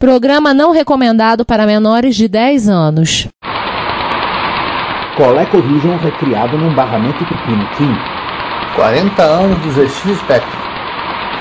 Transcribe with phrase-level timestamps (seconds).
[0.00, 3.28] Programa não recomendado para menores de 10 anos.
[5.14, 7.94] ColecoVision recriado num barramento Tupiniquim.
[8.76, 10.60] 40 anos do ZX Spectrum.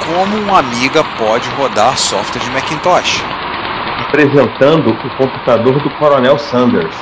[0.06, 3.24] Como uma amiga pode rodar software de Macintosh?
[4.02, 6.98] Apresentando o computador do Coronel Sanders.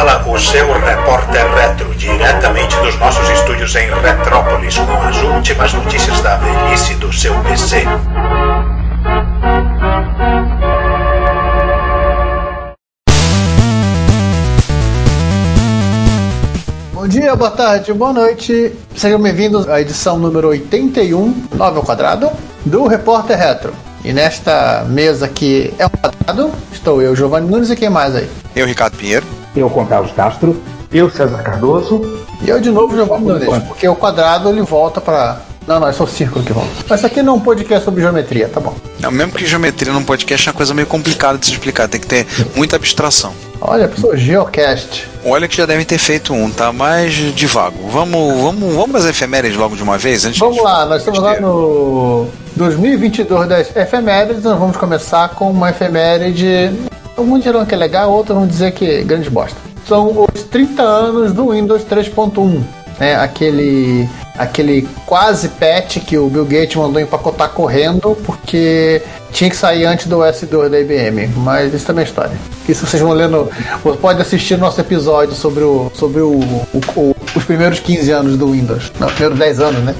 [0.00, 6.22] Fala o seu repórter retro, diretamente dos nossos estúdios em Retrópolis, com as últimas notícias
[6.22, 7.84] da velhice do seu PC.
[16.94, 18.72] Bom dia, boa tarde, boa noite.
[18.96, 22.30] Sejam bem-vindos à edição número 81, 9 ao quadrado,
[22.64, 23.89] do Repórter Retro.
[24.04, 28.28] E nesta mesa aqui é um quadrado, estou eu, Giovanni Nunes, e quem mais aí?
[28.56, 29.26] Eu, Ricardo Pinheiro.
[29.54, 30.60] Eu, com Carlos Castro.
[30.92, 32.24] Eu, César Cardoso.
[32.42, 35.92] E eu de novo, Giovanni Nunes, porque o quadrado ele volta para não, não, é
[35.92, 36.70] só o círculo que volta.
[36.88, 38.74] Mas isso aqui não é um podcast sobre geometria, tá bom.
[38.98, 42.00] Não, mesmo que geometria num podcast é uma coisa meio complicada de se explicar, tem
[42.00, 43.32] que ter muita abstração.
[43.60, 45.06] Olha, pessoal, Geocast.
[45.24, 47.88] Olha que já devem ter feito um, tá mais de vago.
[47.88, 50.24] Vamos, vamos, vamos às efemérides logo de uma vez?
[50.24, 54.42] Antes vamos lá, nós estamos lá no 2022 das efemérides.
[54.42, 56.70] Nós vamos começar com uma efeméride.
[57.16, 59.56] Alguns dirão que é legal, outros vão dizer que é grande bosta.
[59.86, 62.62] São os 30 anos do Windows 3.1.
[62.98, 64.06] Né, aquele
[64.36, 70.06] aquele quase patch que o Bill Gates mandou empacotar correndo porque tinha que sair antes
[70.06, 71.28] do S2 da IBM.
[71.36, 72.32] Mas isso também é história.
[72.68, 73.50] Isso vocês vão lendo.
[74.00, 78.52] Pode assistir nosso episódio sobre, o, sobre o, o, o, os primeiros 15 anos do
[78.52, 78.90] Windows.
[78.98, 79.94] Não, os primeiros 10 anos, né?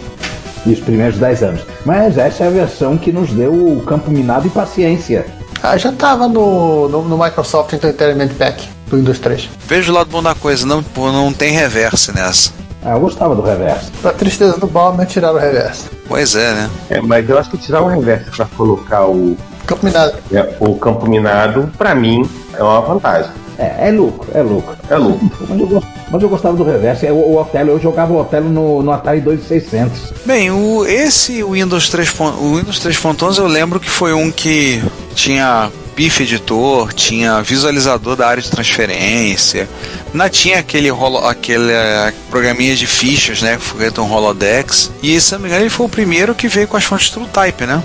[0.67, 1.61] E os primeiros 10 anos.
[1.85, 5.27] Mas essa é a versão que nos deu o campo minado e paciência.
[5.63, 9.49] Ah, já estava no, no, no, Microsoft Entertainment Pack do Windows 3.
[9.67, 12.53] Veja o lado bom da coisa, não, não tem reverse nessa.
[12.83, 13.93] Ah, eu gostava do reverso.
[14.01, 15.91] Pra tristeza do Balmer, tiraram o reverso.
[16.09, 16.71] Pois é, né?
[16.89, 19.37] É, mas eu acho que tirar o reverso pra colocar o.
[19.71, 20.19] Campo minado.
[20.33, 23.31] É, o campo minado, pra mim, é uma vantagem.
[23.57, 24.77] É, é lucro, é lucro.
[24.89, 25.31] É lucro.
[25.49, 27.07] Mas eu, mas eu gostava do reverso.
[27.07, 30.13] O, o Otelo, eu jogava o Otelo no, no Atari 2600.
[30.25, 34.83] Bem, o, esse Windows 3, o Windows 3.11 eu lembro que foi um que
[35.15, 39.69] tinha PIF editor, tinha visualizador da área de transferência,
[40.15, 43.59] não tinha aquele, rolo, aquele uh, programinha de fichas, né,
[43.99, 44.91] um Holodex.
[45.03, 47.67] E se não me engano, ele foi o primeiro que veio com as fontes TrueType,
[47.67, 47.83] né?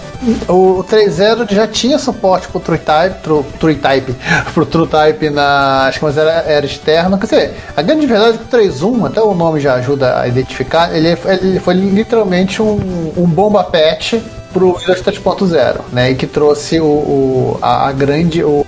[0.48, 4.16] O 3.0 já tinha suporte pro TrueType, True, TrueType,
[4.54, 7.18] pro TrueType na, acho que mas era, era externo.
[7.18, 10.26] Quer dizer, a grande verdade é que o 3.1, até o nome já ajuda a
[10.26, 14.14] identificar, ele, ele foi literalmente um, um bomba patch
[14.56, 16.12] pro Windows 3.0, né?
[16.12, 18.66] E que trouxe o, o a, a, grande o,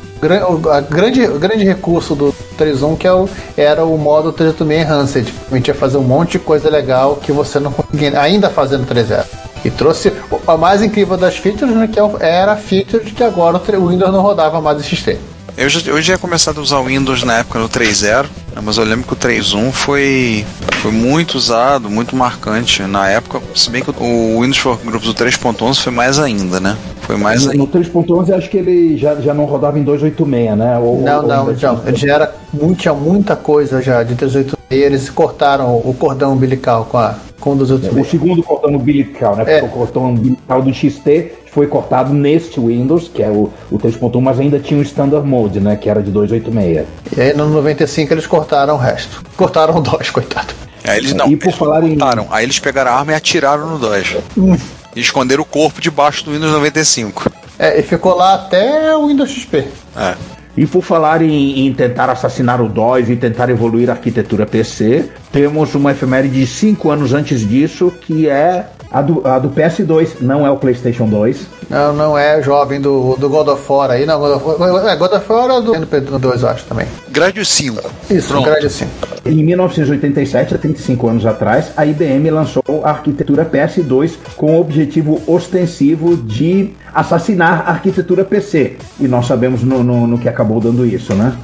[0.70, 5.34] a grande grande recurso do 3.1 que é o, era o modo 386 Enhanced.
[5.50, 8.86] A gente ia fazer um monte de coisa legal que você não conseguia ainda fazendo
[8.86, 9.26] 3.0.
[9.64, 10.12] E trouxe
[10.46, 13.88] a mais incrível das features, né, que é era a feature de que agora o
[13.88, 15.18] Windows não rodava mais XT.
[15.58, 18.26] Eu já, eu já ia começado a usar o Windows na época no 3.0,
[18.56, 20.46] né, mas eu lembro que o 3.1 foi,
[20.84, 25.16] foi muito usado, muito marcante na época, se bem que o Windows for Groups do
[25.16, 26.78] 3.11 foi mais ainda, né?
[27.02, 27.64] Foi mais no, ainda.
[27.64, 30.78] No 3.11 acho que ele já, já não rodava em 286, né?
[30.78, 32.36] Ou, não, ou, não, já, ele já era,
[32.78, 37.56] tinha muita coisa já de 386, eles cortaram o cordão umbilical com a com o
[37.56, 38.06] 286.
[38.06, 39.44] O segundo cordão umbilical, né?
[39.44, 39.64] Porque é.
[39.64, 44.40] o cordão umbilical do XT foi cortado neste Windows, que é o, o 3.1, mas
[44.40, 45.76] ainda tinha o Standard Mode, né?
[45.76, 46.86] Que era de 286.
[47.18, 49.24] E aí no 95 eles cortaram o resto.
[49.36, 50.54] Cortaram o DOS, coitado.
[50.84, 52.24] Aí eles não, e por eles falar não cortaram.
[52.26, 52.28] Em...
[52.30, 54.18] Aí eles pegaram a arma e atiraram no DOS.
[54.38, 54.56] Hum.
[54.96, 57.32] E esconderam o corpo debaixo do Windows 95.
[57.58, 59.66] É, e ficou lá até o Windows XP.
[59.98, 60.14] É.
[60.56, 65.10] E por falar em, em, tentar assassinar o DOS e tentar evoluir a arquitetura PC,
[65.32, 70.22] temos uma efeméride de 5 anos antes disso, que é a do, a do PS2,
[70.22, 71.48] não é o PlayStation 2.
[71.70, 74.20] Não, não é jovem do, do God of War aí, não.
[74.20, 76.88] God of War, é, God of War é do NP2, acho também.
[77.10, 77.92] Grade 5.
[78.10, 78.46] Isso, Pronto.
[78.46, 79.17] Grade 5.
[79.28, 85.22] Em 1987, há 35 anos atrás, a IBM lançou a arquitetura PS2 com o objetivo
[85.28, 88.78] ostensivo de assassinar a arquitetura PC.
[88.98, 91.36] E nós sabemos no, no, no que acabou dando isso, né?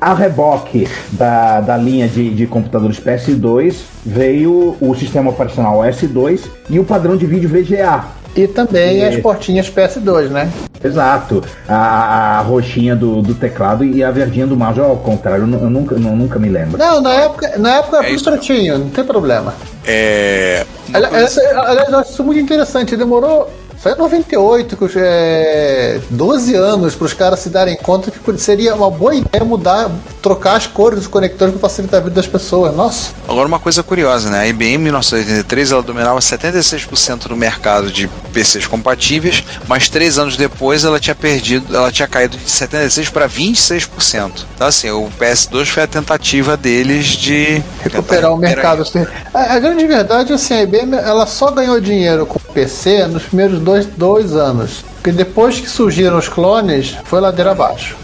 [0.00, 6.80] a reboque da, da linha de, de computadores PS2 veio o sistema operacional S2 e
[6.80, 8.04] o padrão de vídeo VGA,
[8.34, 9.04] e também e...
[9.04, 10.50] as portinhas PS2, né?
[10.82, 11.42] Exato.
[11.68, 15.70] A, a roxinha do, do, teclado e a verdinha do mouse, ao contrário, eu, eu
[15.70, 16.78] nunca, eu nunca me lembro.
[16.78, 19.54] Não, na época, na época é frustratinho, não tem problema.
[19.86, 20.64] É.
[20.92, 22.96] Aliás, aliás, eu acho isso muito interessante.
[22.96, 23.50] Demorou
[23.82, 28.74] Só em 98, que é, 12 anos para os caras se darem conta que seria
[28.74, 29.90] uma boa ideia mudar,
[30.20, 32.76] trocar as cores dos conectores para facilitar a vida das pessoas.
[32.76, 33.12] Nossa.
[33.26, 34.40] Agora uma coisa curiosa, né?
[34.40, 40.36] A IBM em 1983 ela dominava 76% do mercado de PCs compatíveis, mas três anos
[40.36, 44.44] depois ela tinha perdido, ela tinha caído de 76 para 26%.
[44.54, 48.84] Então assim, o PS2 foi a tentativa deles de recuperar o mercado.
[49.32, 53.06] A, a, grande verdade é assim, a IBM ela só ganhou dinheiro com o PC
[53.06, 54.84] nos primeiros dois, dois anos.
[54.94, 57.96] Porque depois que surgiram os clones, foi ladeira abaixo.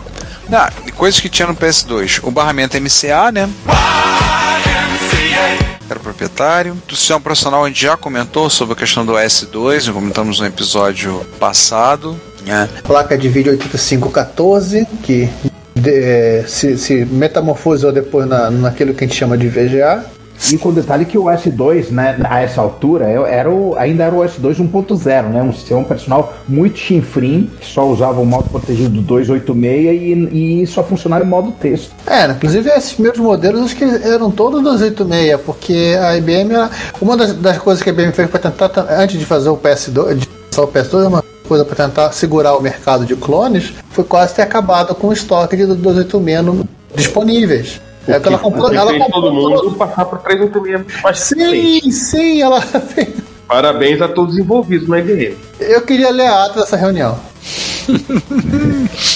[0.52, 2.20] Ah, coisas que tinha no PS2.
[2.22, 3.48] O barramento MCA, né?
[5.88, 6.76] Era proprietário.
[6.86, 11.24] Do sistema profissional a gente já comentou sobre a questão do S2, comentamos no episódio
[11.38, 12.18] passado.
[12.44, 12.68] Né?
[12.84, 15.28] Placa de vídeo 8514, que
[15.74, 20.04] de, é, se, se metamorfoseou depois na, naquilo que a gente chama de VGA.
[20.52, 24.14] E com o detalhe que o S2, né, a essa altura, era o, ainda era
[24.14, 25.42] o S2 1.0, né?
[25.42, 30.66] Um sistema personal muito chinfrim, que só usava o modo protegido do 286 e, e
[30.66, 31.92] só funcionava em modo texto.
[32.06, 37.16] É, inclusive esses primeiros modelos acho que eram todos 286, porque a IBM, era, uma
[37.16, 40.28] das, das, coisas que a IBM fez para tentar, antes de fazer o PS2, de
[40.56, 44.94] o PS2, uma coisa para tentar segurar o mercado de clones, foi quase ter acabado
[44.94, 47.80] com o estoque de 286 disponíveis.
[48.08, 48.72] É que ela comprou.
[48.72, 49.76] Ela fez comprou todo mundo todo...
[49.76, 53.08] passar para 386 mais Sim, sim, ela fez.
[53.46, 55.36] Parabéns a todos os envolvidos na IBM.
[55.60, 57.18] Eu queria ler a ata dessa reunião.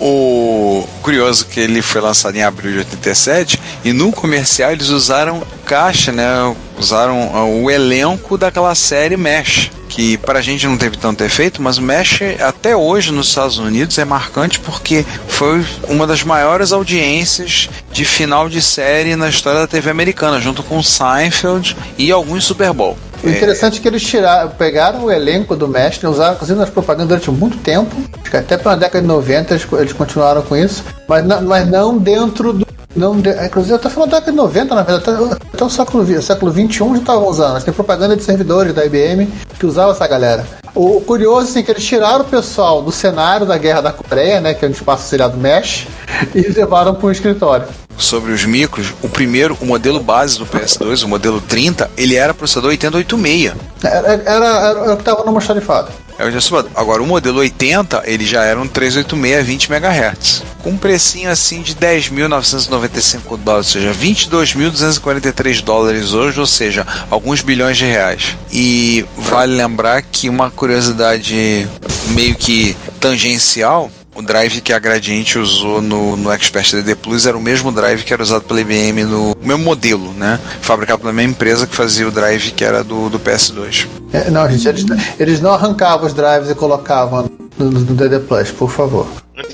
[0.00, 5.42] o curioso que ele foi lançado em abril de 87 e no comercial eles usaram
[5.64, 6.54] caixa, né?
[6.78, 11.78] Usaram o elenco daquela série Mesh que para a gente não teve tanto efeito, mas
[11.78, 17.68] o Mesh até hoje nos Estados Unidos é marcante porque foi uma das maiores audiências
[17.90, 22.72] de final de série na história da TV americana, junto com Seinfeld e alguns Super
[22.72, 22.96] Bowl.
[23.22, 27.08] O interessante é que eles tiraram, pegaram o elenco do Mesh, usaram inclusive nas propagandas
[27.08, 27.94] durante muito tempo,
[28.32, 32.66] até pela década de 90 eles, eles continuaram com isso, mas mas não dentro do
[32.98, 36.22] não, inclusive, eu tô falando da década de 90, na verdade, até, até o século,
[36.22, 37.62] século 21 já estavam usando.
[37.62, 39.26] Tem propaganda de servidores da IBM
[39.58, 40.44] que usava essa galera.
[40.74, 44.54] O curioso, assim, que eles tiraram o pessoal do cenário da Guerra da Coreia, né,
[44.54, 45.86] que é onde passa o seriado Mesh,
[46.34, 47.66] e levaram para um escritório.
[47.96, 52.32] Sobre os micros, o primeiro, o modelo base do PS2, o modelo 30, ele era
[52.32, 53.54] processador 8086.
[53.82, 55.90] Era, era, era, era o que estava no almoxarifado.
[56.18, 60.42] É o Agora, o modelo 80, ele já era um 386 20 MHz.
[60.62, 67.40] Com um precinho assim de 10.995 dólares, ou seja, 22.243 dólares hoje, ou seja, alguns
[67.40, 68.36] bilhões de reais.
[68.50, 71.68] E vale lembrar que uma curiosidade
[72.10, 73.88] meio que tangencial
[74.18, 78.02] o drive que a Gradiente usou no, no Expert DD Plus era o mesmo drive
[78.02, 80.40] que era usado pela IBM no mesmo modelo, né?
[80.60, 83.86] Fabricado pela mesma empresa que fazia o drive que era do, do PS2.
[84.12, 84.84] É, não, gente, eles,
[85.20, 89.06] eles não arrancavam os drives e colocavam no, no DD Plus, por favor.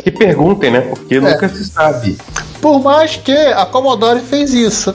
[0.03, 0.81] Que perguntem, né?
[0.81, 1.21] Porque é.
[1.21, 2.17] nunca se sabe.
[2.63, 4.95] Por mais que a Commodore fez isso.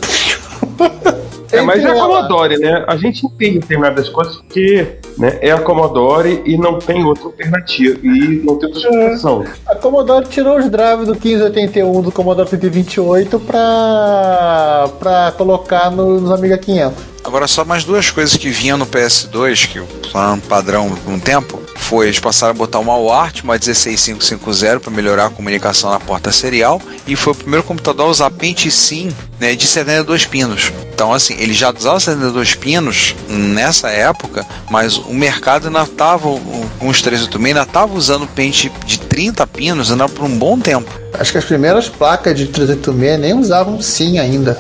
[1.51, 2.84] É, mas é a Commodore, né?
[2.88, 8.00] A gente entende determinadas coisas porque né, é a Commodore e não tem outra alternativa.
[8.04, 9.44] E não tem outra explicação.
[9.44, 9.72] É.
[9.72, 16.31] A Commodore tirou os drives do 1581 do Commodore 128 para pra colocar no, nos
[16.31, 17.10] Amiga 500.
[17.24, 21.60] Agora, só mais duas coisas que vinham no PS2, que um padrão por um tempo,
[21.89, 26.31] foi eles passaram a botar uma UART, uma 16550 para melhorar a comunicação na porta
[26.31, 30.71] serial, e foi o primeiro computador a usar Pente Sim né, de 72 pinos.
[30.94, 36.30] Então, assim, ele já usava 72 pinos nessa época, mas o mercado ainda estava,
[36.77, 40.91] com os 386, ainda estava usando pente de 30 pinos ainda por um bom tempo.
[41.13, 44.60] Acho que as primeiras placas de 386 nem usavam SIM ainda.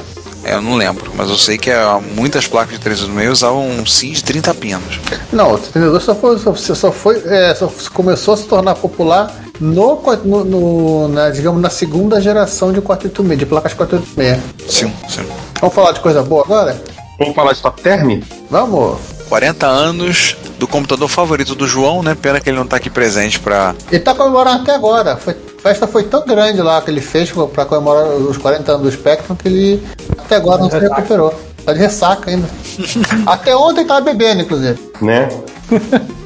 [0.49, 1.69] É, eu não lembro, mas eu sei que
[2.15, 4.99] muitas placas de 386 usavam um SIM de 30 pinos.
[5.31, 9.31] Não, o 32 só foi, só, só foi é, só começou a se tornar popular
[9.59, 14.39] no, no, no na, digamos, na segunda geração de 486, de placas 486.
[14.67, 15.23] Sim, sim.
[15.61, 16.81] Vamos falar de coisa boa agora?
[17.19, 18.19] Vamos falar de top term?
[18.49, 18.97] Vamos.
[19.29, 22.17] 40 anos do computador favorito do João, né?
[22.19, 23.75] Pena que ele não tá aqui presente pra.
[23.91, 25.15] Ele tá comemorando até agora.
[25.15, 28.83] Foi, a festa foi tão grande lá que ele fez pra comemorar os 40 anos
[28.83, 29.83] do Spectrum que ele
[30.17, 31.33] até agora não se recuperou.
[31.65, 32.47] Tá de ressaca ainda.
[33.27, 34.79] até ontem tava bebendo, inclusive.
[35.01, 35.27] Né?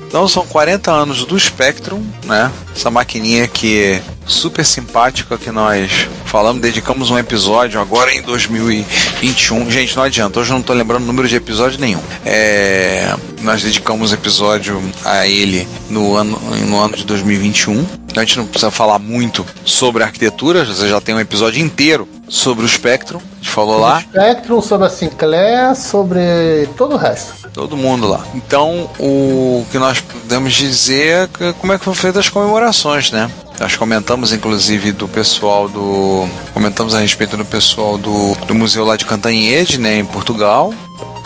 [0.07, 2.51] Então são 40 anos do Spectrum, né?
[2.75, 9.69] Essa maquininha que é super simpática que nós falamos, dedicamos um episódio agora em 2021.
[9.69, 12.01] Gente, não adianta, hoje eu não estou lembrando o número de episódio nenhum.
[12.25, 17.85] É, nós dedicamos um episódio a ele no ano, no ano de 2021.
[18.07, 22.07] Então a gente não precisa falar muito sobre arquitetura, você já tem um episódio inteiro
[22.27, 23.97] sobre o Spectrum, a gente falou sobre lá.
[23.97, 27.49] O Spectrum, sobre a Sinclair, sobre todo o resto.
[27.53, 28.25] Todo mundo lá.
[28.33, 32.62] Então, o que nós podemos dizer é como é que foram feitas as comemorações,
[33.11, 33.29] né?
[33.59, 36.27] Nós comentamos, inclusive, do pessoal do.
[36.53, 40.73] Comentamos a respeito do pessoal do, do museu lá de Cantanhede, né, em Portugal,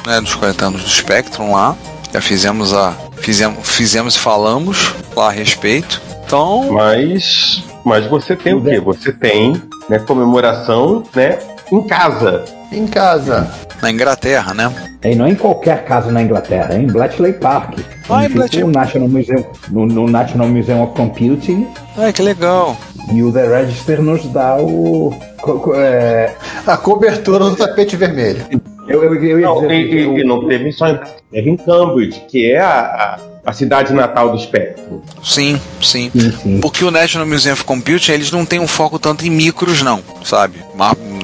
[0.06, 1.76] né, dos 40 anos do Spectrum lá.
[2.14, 2.94] Já fizemos a.
[3.18, 6.02] Fizemos, fizemos e falamos lá a respeito.
[6.26, 6.72] Então.
[6.72, 7.64] Mas.
[7.86, 8.80] Mas você tem o quê?
[8.80, 11.40] Você tem né, comemoração né,
[11.72, 12.44] em casa.
[12.72, 13.50] Em casa.
[13.82, 14.74] Na Inglaterra, né?
[15.04, 17.80] E não é em qualquer casa na Inglaterra, é em Bletchley Park.
[18.10, 21.68] Ah, em onde fica Bletchley- o National Museum, no, no National Museum of Computing.
[21.98, 22.78] Ai, que legal.
[23.14, 25.14] E o The Register nos dá o.
[25.42, 26.36] co- co- é,
[26.66, 28.46] A cobertura do tapete vermelho.
[28.88, 31.00] eu, eu, eu ia Não, dizer e, que e- o- e não teve só em
[31.32, 35.02] teve em Cambridge, que é a, a, a cidade natal do Spectrum.
[35.24, 36.10] Sim, sim.
[36.14, 36.60] Sim, sim.
[36.62, 40.02] Porque o National Museum of Computing, eles não têm um foco tanto em micros, não,
[40.24, 40.58] sabe?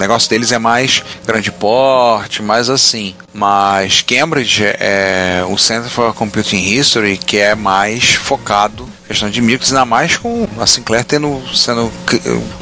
[0.03, 3.15] Negócio deles é mais grande porte, mais assim.
[3.33, 9.41] Mas Cambridge é o Center for Computing History, que é mais focado em questão de
[9.41, 11.89] micros, ainda mais com a Sinclair tendo, sendo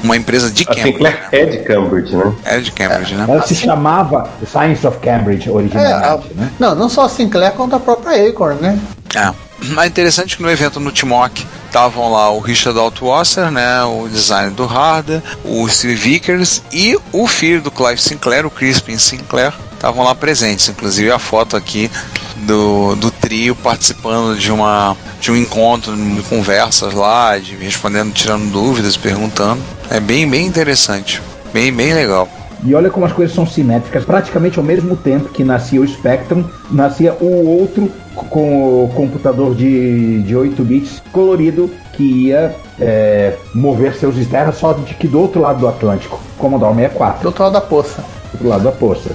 [0.04, 0.92] uma empresa de A Cambridge.
[0.92, 2.34] Sinclair é de Cambridge, né?
[2.46, 3.26] É de Cambridge, né?
[3.28, 6.52] Ela se chamava Science of Cambridge É, originalmente, a- né?
[6.60, 8.80] não, não só a Sinclair, quanto a própria Acorn, né?
[9.16, 9.34] É.
[9.70, 14.52] Mas interessante que no evento no Timok estavam lá o Richard Altwasser, né, o designer
[14.52, 20.04] do Harder, o Steve Vickers e o filho do Clive Sinclair, o Crispin Sinclair, estavam
[20.04, 20.68] lá presentes.
[20.68, 21.90] Inclusive a foto aqui
[22.38, 28.52] do, do trio participando de uma de um encontro, de conversas lá, de respondendo, tirando
[28.52, 29.62] dúvidas, perguntando.
[29.90, 31.22] É bem bem interessante,
[31.54, 32.28] bem bem legal.
[32.64, 34.06] E olha como as coisas são simétricas.
[34.06, 37.92] Praticamente ao mesmo tempo que nascia o Spectrum, nascia o outro
[38.30, 44.74] com o computador de, de 8 bits colorido que ia é, mover seus terras só
[44.74, 48.02] de que do outro lado do Atlântico, Commodore 64, Do outro lado da poça.
[48.02, 49.10] do outro lado da poça.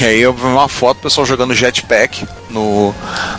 [0.00, 2.94] E aí eu vi uma foto do pessoal jogando jetpack no,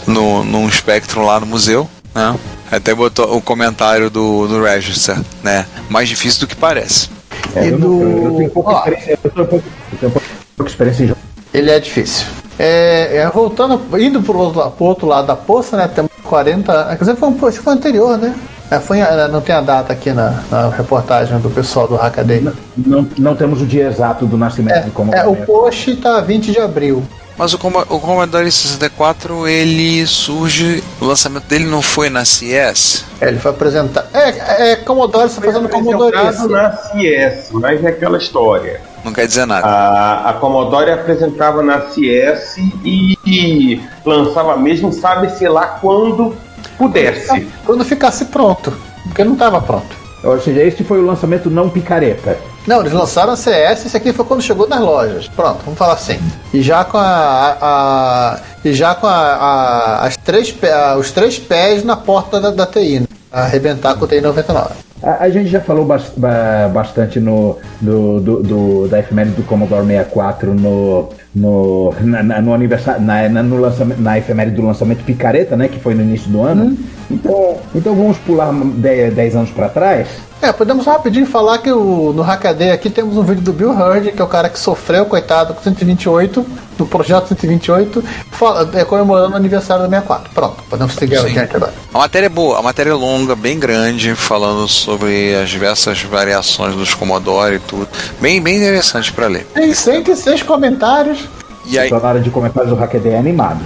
[0.06, 2.36] no, num Spectrum lá no museu, né?
[2.72, 5.66] Até botou o comentário do, do Register, né?
[5.90, 7.10] Mais difícil do que parece.
[7.56, 10.70] É, E eu, não- do- eu tenho pouca experiência, eu tenho pouca, eu tenho pouca
[10.72, 11.20] experiência em jogo.
[11.54, 12.28] Ele é difícil.
[12.60, 15.88] É, é, voltando, indo pro outro, pro outro lado da poça, né?
[15.94, 16.86] Temos 40.
[16.90, 18.34] Quer dizer, foi, um- esse foi anterior, né?
[18.70, 22.46] É, foi, em- não tem a data aqui na, na reportagem do pessoal do Hackaday.
[22.76, 25.24] Não, não temos o dia exato do nascimento de É, Commodore.
[25.24, 27.02] é, o post tá 20 de abril.
[27.38, 30.84] Mas o, o Commodore 64, ele surge.
[31.00, 33.06] O lançamento dele não foi na CS?
[33.22, 34.08] É, ele foi apresentar.
[34.12, 36.16] É, é Commodore, você fazendo Commodore.
[36.16, 38.82] apresentado na CS, mas é aquela história.
[39.04, 39.68] Não quer dizer nada.
[39.68, 46.36] A, a Commodore apresentava na CS e, e lançava mesmo, sabe-se lá quando
[46.78, 47.48] pudesse.
[47.64, 48.74] Quando ficasse pronto.
[49.04, 50.07] Porque não estava pronto.
[50.24, 52.38] Ou seja, este foi o lançamento não picareta.
[52.66, 55.28] Não, eles lançaram a CS, esse aqui foi quando chegou nas lojas.
[55.30, 56.20] Pronto, vamos falar assim.
[56.54, 57.04] E já com a.
[57.04, 60.54] a- a- e já com a, a- as três,
[61.00, 63.08] os três pés na porta da, da TI, né?
[63.32, 64.72] Arrebentar com o TI 99.
[65.02, 69.44] A, a gente já falou bas- ba- bastante no, do, do, do- da efeméride do
[69.44, 74.66] Commodore 64 no, no, na, na- no aniversário, na, na, no lançamento, na efeméride do
[74.66, 76.76] lançamento Picareta, né, que foi no início do ano.
[77.10, 80.08] Então, então vamos pular 10 anos para trás.
[80.42, 84.12] É, podemos rapidinho falar que o, no Hackaday aqui temos um vídeo do Bill Hurd,
[84.12, 86.46] que é o cara que sofreu, coitado, com 128,
[86.78, 90.30] no projeto 128, fala- é, comemorando o aniversário do 64.
[90.36, 91.74] Pronto, podemos seguir adiante agora.
[91.92, 96.76] A matéria é boa, a matéria é longa, bem grande, falando sobre as diversas variações
[96.76, 97.88] dos Commodore e tudo.
[98.22, 99.48] Bem, bem interessante para ler.
[99.56, 101.28] Tem 106 comentários.
[101.70, 103.60] E aí, Então, na hora de comentários do Hackaday é animado.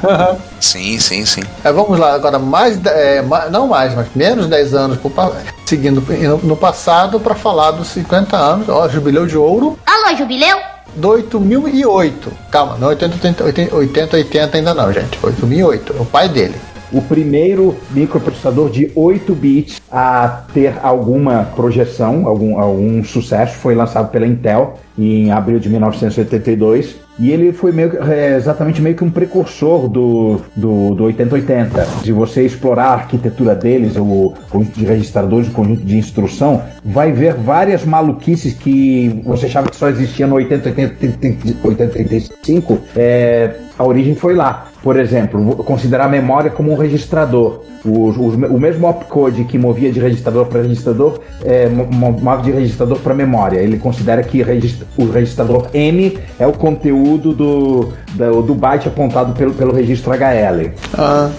[0.60, 1.42] sim, sim, sim.
[1.64, 5.32] É, vamos lá, agora mais, é, não mais, mas menos 10 anos pro pa-
[5.66, 10.58] seguindo no, no passado para falar dos 50 anos, ó, jubileu de ouro Alô, jubileu?
[10.96, 12.32] do 8008.
[12.50, 15.18] Calma, não 80, 80, 80, 80, 80 ainda não, gente.
[15.24, 16.56] 8008, é o pai dele.
[16.92, 24.10] O primeiro microprocessador de 8 bits a ter alguma projeção, algum, algum sucesso, foi lançado
[24.10, 26.96] pela Intel em abril de 1982.
[27.20, 31.86] E ele foi meio, é, exatamente meio que um precursor do, do, do 8080.
[32.04, 37.12] Se você explorar a arquitetura deles, o conjunto de registradores, o conjunto de instrução, vai
[37.12, 42.80] ver várias maluquices que você achava que só existia no 8080, 8085.
[42.96, 44.68] É, a origem foi lá.
[44.82, 47.62] Por exemplo, considerar a memória como um registrador.
[47.86, 52.44] Os- os- o mesmo opcode que movia de registrador para registrador é, mo- mo- move
[52.44, 53.60] de registrador para memória.
[53.60, 57.94] Ele considera que regist- o registrador M é o conteúdo do, do,
[58.42, 61.30] do byte apontado pelo, pelo registro HL Ah,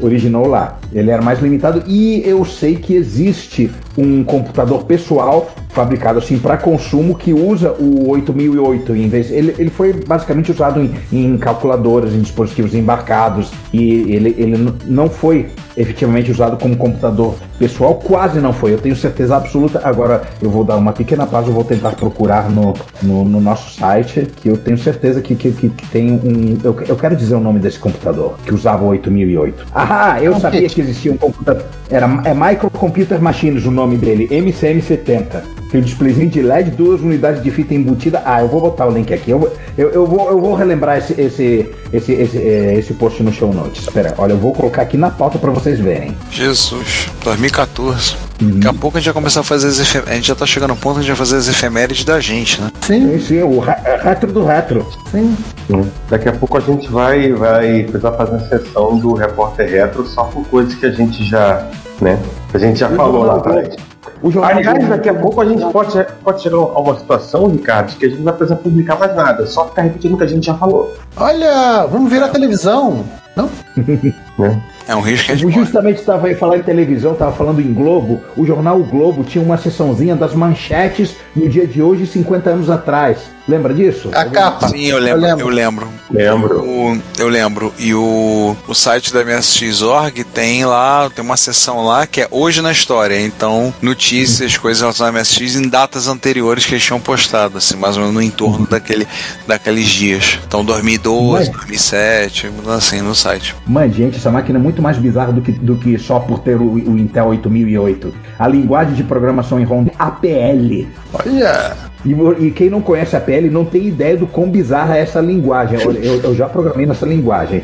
[0.00, 0.78] originou lá.
[0.92, 6.56] Ele era mais limitado e eu sei que existe um computador pessoal fabricado assim para
[6.56, 12.12] consumo que usa o 8008 em vez ele, ele foi basicamente usado em, em calculadoras,
[12.12, 18.52] em dispositivos embarcados e ele, ele não foi efetivamente usado como computador pessoal, quase não
[18.52, 19.80] foi, eu tenho certeza absoluta.
[19.84, 23.78] Agora eu vou dar uma pequena pausa, eu vou tentar procurar no, no, no nosso
[23.78, 26.58] site, que eu tenho certeza que, que, que, que tem um.
[26.62, 29.66] Eu, eu, quero dizer o nome desse computador, que usava o 8008.
[29.74, 31.64] Ah, eu sabia que existia um computador.
[31.90, 35.61] Era, é Microcomputer Machines o nome dele, MCM70.
[35.72, 38.20] Tem o displayzinho de LED, duas unidades de fita embutida.
[38.26, 39.30] Ah, eu vou botar o link aqui.
[39.30, 43.32] Eu, eu, eu, vou, eu vou relembrar esse, esse, esse, esse, é, esse post no
[43.32, 43.80] show notes.
[43.80, 46.14] Espera, olha, eu vou colocar aqui na pauta para vocês verem.
[46.30, 48.16] Jesus, 2014.
[48.42, 48.50] Uhum.
[48.60, 50.02] Daqui a pouco a gente vai começar a fazer as efem...
[50.06, 52.20] A gente já tá chegando no ponto de a gente vai fazer as efemérides da
[52.20, 52.70] gente, né?
[52.82, 54.86] Sim, sim, sim o retro do retro.
[55.10, 55.34] Sim.
[55.66, 55.90] sim.
[56.10, 60.24] Daqui a pouco a gente vai, vai precisar fazer a sessão do repórter retro só
[60.24, 61.66] por coisas que a gente já,
[61.98, 62.20] né?
[62.52, 63.74] A gente já falou lá atrás.
[64.22, 67.96] O jornal Aliás, daqui a pouco a gente pode, pode chegar a uma situação, Ricardo,
[67.96, 70.28] que a gente não vai precisar publicar mais nada, só ficar repetindo o que a
[70.28, 70.94] gente já falou.
[71.16, 73.04] Olha, vamos ver a televisão.
[73.34, 73.50] Não?
[74.38, 74.62] né?
[74.86, 77.72] É um risco que a gente Justamente estava aí falando em televisão, estava falando em
[77.72, 78.20] Globo.
[78.36, 82.70] O jornal o Globo tinha uma sessãozinha das manchetes no dia de hoje, 50 anos
[82.70, 83.18] atrás.
[83.46, 84.10] Lembra disso?
[84.14, 84.68] A capa.
[84.68, 85.26] Sim, eu lembro.
[85.26, 85.88] Eu lembro.
[86.10, 86.60] Lembro.
[86.62, 87.72] O, eu lembro.
[87.78, 92.62] E o, o site da MSX.org tem lá, tem uma seção lá que é Hoje
[92.62, 93.20] na História.
[93.20, 97.96] Então, notícias, coisas relacionadas ao MSX em datas anteriores que eles tinham postado, assim, mais
[97.96, 99.06] ou menos no entorno daquele,
[99.46, 100.38] daqueles dias.
[100.46, 101.48] Então, 2012, Mas...
[101.48, 103.56] 2007, assim, no site.
[103.66, 106.56] Mas, gente, essa máquina é muito mais bizarra do que, do que só por ter
[106.56, 108.14] o, o Intel 8008.
[108.38, 110.86] A linguagem de programação em ROM APL.
[111.12, 111.91] Olha!
[112.04, 112.12] E,
[112.46, 115.80] e, quem não conhece a PL não tem ideia do quão bizarra é essa linguagem.
[115.80, 117.62] Eu, eu já programei nessa linguagem.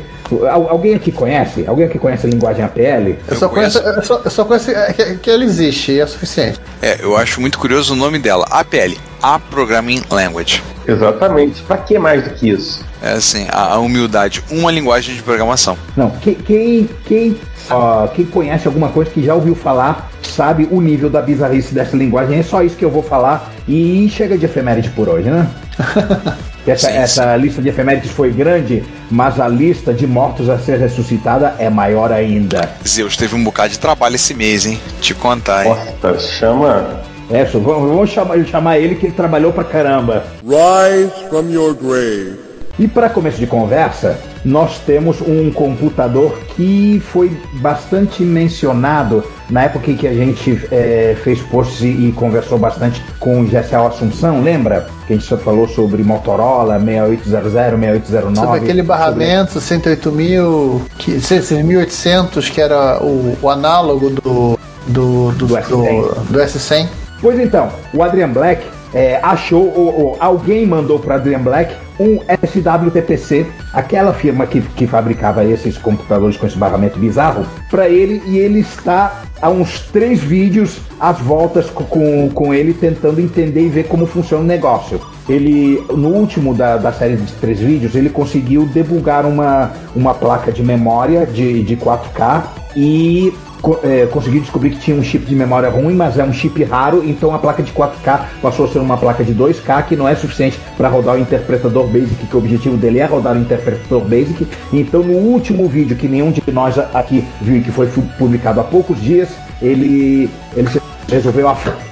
[0.69, 1.65] Alguém aqui conhece?
[1.67, 3.15] Alguém aqui conhece a linguagem APL?
[3.27, 6.59] Eu, só conheço, eu só, eu só conheço que, que ela existe e é suficiente.
[6.81, 8.45] É, eu acho muito curioso o nome dela.
[8.49, 10.61] APL, A Programming Language.
[10.87, 11.61] Exatamente.
[11.63, 12.83] Para que mais do que isso?
[13.01, 15.77] É assim, a, a humildade, uma linguagem de programação.
[15.95, 17.31] Não, quem, quem, quem,
[17.69, 21.95] uh, quem conhece alguma coisa que já ouviu falar sabe o nível da bizarrice dessa
[21.95, 22.39] linguagem.
[22.39, 25.49] É só isso que eu vou falar e chega de efeméride por hoje, né?
[26.67, 27.41] essa, sim, essa sim.
[27.41, 32.11] lista de efemérides foi grande, mas a lista de mortos a ser ressuscitada é maior
[32.11, 32.69] ainda.
[32.87, 34.79] Zeus teve um bocado de trabalho esse mês, hein?
[35.01, 35.75] Te contar, hein?
[36.01, 37.01] Nossa, chama
[37.31, 40.23] é, vamos, vamos chamar, chamar ele que ele trabalhou pra caramba.
[40.43, 42.39] Rise from your grave.
[42.79, 47.29] E para começo de conversa, nós temos um computador que foi
[47.61, 53.03] bastante mencionado na época em que a gente é, fez posts e, e, conversou bastante
[53.19, 54.87] com o GSL Assunção, lembra?
[55.07, 58.35] Que a gente só falou sobre Motorola 6800, 6809.
[58.35, 59.67] Sobre aquele barramento sobre...
[59.67, 65.67] 108 mil, que, 6800, que era o, o análogo do, do, do, do, S100.
[65.67, 66.87] do, do S100.
[67.21, 72.19] Pois então, o Adrian Black é, achou, ou, ou, alguém mandou para Adrian Black um
[72.47, 78.37] SWTPC, aquela firma que, que fabricava esses computadores com esse barramento bizarro, para ele e
[78.37, 83.87] ele está há uns três vídeos às voltas com, com ele tentando entender e ver
[83.87, 84.99] como funciona o negócio.
[85.27, 90.51] Ele, no último da, da série de três vídeos, ele conseguiu debugar uma, uma placa
[90.51, 92.43] de memória de, de 4K
[92.75, 93.33] e
[93.83, 97.03] é, consegui descobrir que tinha um chip de memória ruim, mas é um chip raro,
[97.05, 100.15] então a placa de 4K passou a ser uma placa de 2K que não é
[100.15, 104.47] suficiente para rodar o interpretador Basic, que o objetivo dele é rodar o interpretador Basic.
[104.71, 108.63] Então, no último vídeo que nenhum de nós aqui viu e que foi publicado há
[108.63, 109.29] poucos dias,
[109.61, 110.69] ele, ele
[111.07, 111.47] resolveu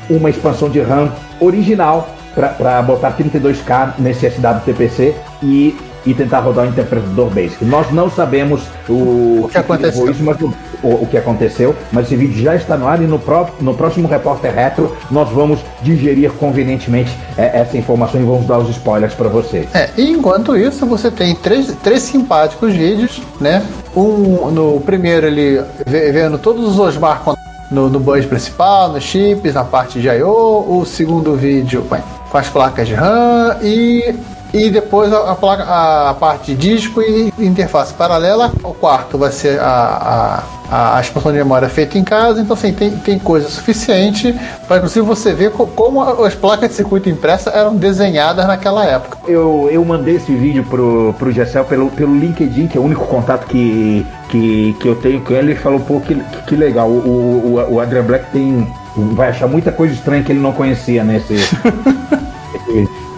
[0.10, 5.76] uma expansão de RAM original para botar 32K nesse SWTPC e
[6.08, 7.66] e tentar rodar o interpretador Basic.
[7.66, 10.10] Nós não sabemos o, o que, aconteceu.
[10.10, 10.38] Isso, mas
[10.84, 13.22] o, o, que aconteceu, mas esse vídeo já está no ar e no,
[13.62, 18.70] no próximo Repórter Retro nós vamos digerir convenientemente é, essa informação e vamos dar os
[18.70, 19.68] spoilers para vocês.
[19.74, 23.66] É, e enquanto isso, você tem três, três simpáticos vídeos, né?
[23.96, 27.24] Um no primeiro ele vendo todos os Osmar
[27.72, 30.80] no, no bus principal, nos chips, na parte de I.O.
[30.80, 31.86] O segundo vídeo
[32.30, 34.16] com as placas de RAM e
[34.58, 35.64] e depois a, placa,
[36.10, 38.52] a parte de disco e interface paralela.
[38.64, 42.42] O quarto vai ser a, a, a expansão de memória feita em casa.
[42.42, 44.34] Então, assim, tem, tem coisa suficiente
[44.68, 49.20] para, inclusive, você ver co, como as placas de circuito impressa eram desenhadas naquela época.
[49.28, 53.06] Eu, eu mandei esse vídeo pro, pro Gessel pelo, pelo LinkedIn, que é o único
[53.06, 55.52] contato que, que, que eu tenho com ele.
[55.52, 56.16] Ele falou, pô, que,
[56.48, 56.90] que legal.
[56.90, 58.68] O, o, o Adrian Black tem.
[59.14, 61.36] Vai achar muita coisa estranha que ele não conhecia nesse.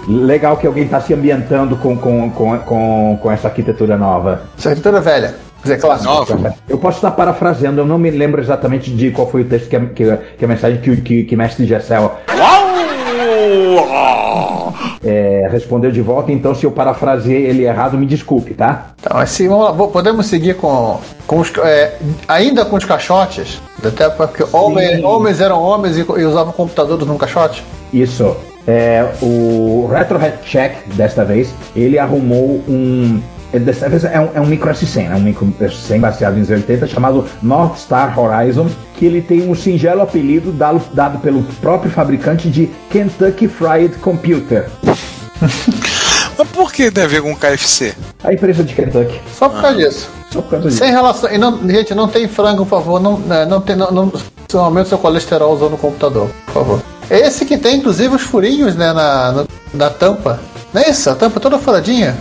[0.09, 4.41] legal que alguém está se ambientando com, com, com, com, com essa arquitetura nova.
[4.57, 5.35] Essa arquitetura velha.
[5.61, 6.11] Quer dizer, clássico.
[6.11, 6.55] Nova.
[6.67, 9.75] Eu posso estar parafraseando, eu não me lembro exatamente de qual foi o texto que
[9.75, 12.15] a, que, que a mensagem que, que, que mestre Gessel.
[12.37, 12.79] Uau!
[15.03, 18.91] É, respondeu de volta, então se eu parafraseei ele errado, me desculpe, tá?
[18.99, 21.93] Então, assim, vamos Podemos seguir com, com os, é,
[22.27, 23.61] ainda com os caixotes?
[23.83, 27.63] Até porque homens, homens eram homens e, e usavam computadores num caixote?
[27.93, 28.35] Isso.
[28.71, 33.19] É, o Retro Check, desta vez, ele arrumou um.
[33.51, 36.53] ele Desta vez é um, é um micro S100, é um micro S100 baseado em
[36.53, 41.89] 80 chamado North Star Horizon, que ele tem um singelo apelido dado, dado pelo próprio
[41.89, 44.69] fabricante de Kentucky Fried Computer,
[46.37, 47.95] Mas por que tem a ver com KFC?
[48.23, 49.19] a empresa de Kentucky.
[49.33, 50.09] Só por causa disso.
[50.31, 50.77] Só por causa disso.
[50.77, 51.31] Sem relação.
[51.31, 53.01] E não, gente, não tem frango, por favor.
[53.01, 53.75] Não, né, não tem.
[53.75, 54.13] Não, não,
[54.53, 56.98] não aumente seu colesterol usando o computador, por favor.
[57.09, 60.39] É esse que tem, inclusive, os furinhos, né, na, na, na tampa.
[60.73, 61.09] Não é isso?
[61.09, 62.15] A tampa toda furadinha.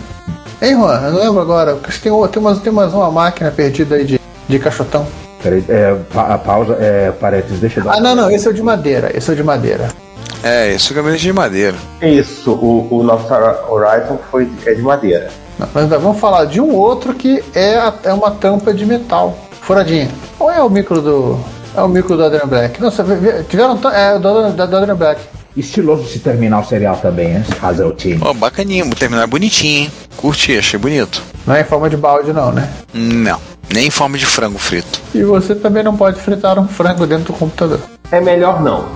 [0.62, 1.01] Hein, Juan?
[1.05, 1.79] Eu não lembro agora.
[1.87, 5.07] Acho que tem, o- tem, mais, tem mais uma máquina perdida aí de, de caixotão.
[5.42, 7.94] Peraí, é, pa- a pausa, é, parênteses, deixa eu dar.
[7.96, 8.31] Ah, não, não.
[8.31, 9.11] Esse é o de madeira.
[9.16, 9.88] Esse é o de madeira.
[10.42, 11.77] É, isso é gabinete de madeira.
[12.01, 13.27] Isso, o, o nosso
[13.68, 15.29] Horizon foi é de madeira.
[15.59, 19.37] Não, Mas vamos falar de um outro que é, a- é uma tampa de metal.
[19.61, 20.09] Furadinha.
[20.40, 21.38] Ou é o micro do.
[21.78, 22.80] É o micro do Adrian Black.
[22.80, 23.78] Vê- tiveram.
[23.92, 25.20] É, o do, do, do Adrian Black.
[25.56, 27.44] Estiloso esse terminal serial também, hein?
[27.62, 28.18] Hazel Team.
[28.20, 29.92] Ó, bacaninho, o terminal é bonitinho, hein?
[30.16, 31.22] Curti, achei bonito.
[31.46, 32.68] Não é em forma de balde, não, né?
[32.92, 33.40] Não,
[33.72, 35.00] nem em forma de frango frito.
[35.14, 37.80] E você também não pode fritar um frango dentro do computador.
[38.10, 38.88] É melhor não.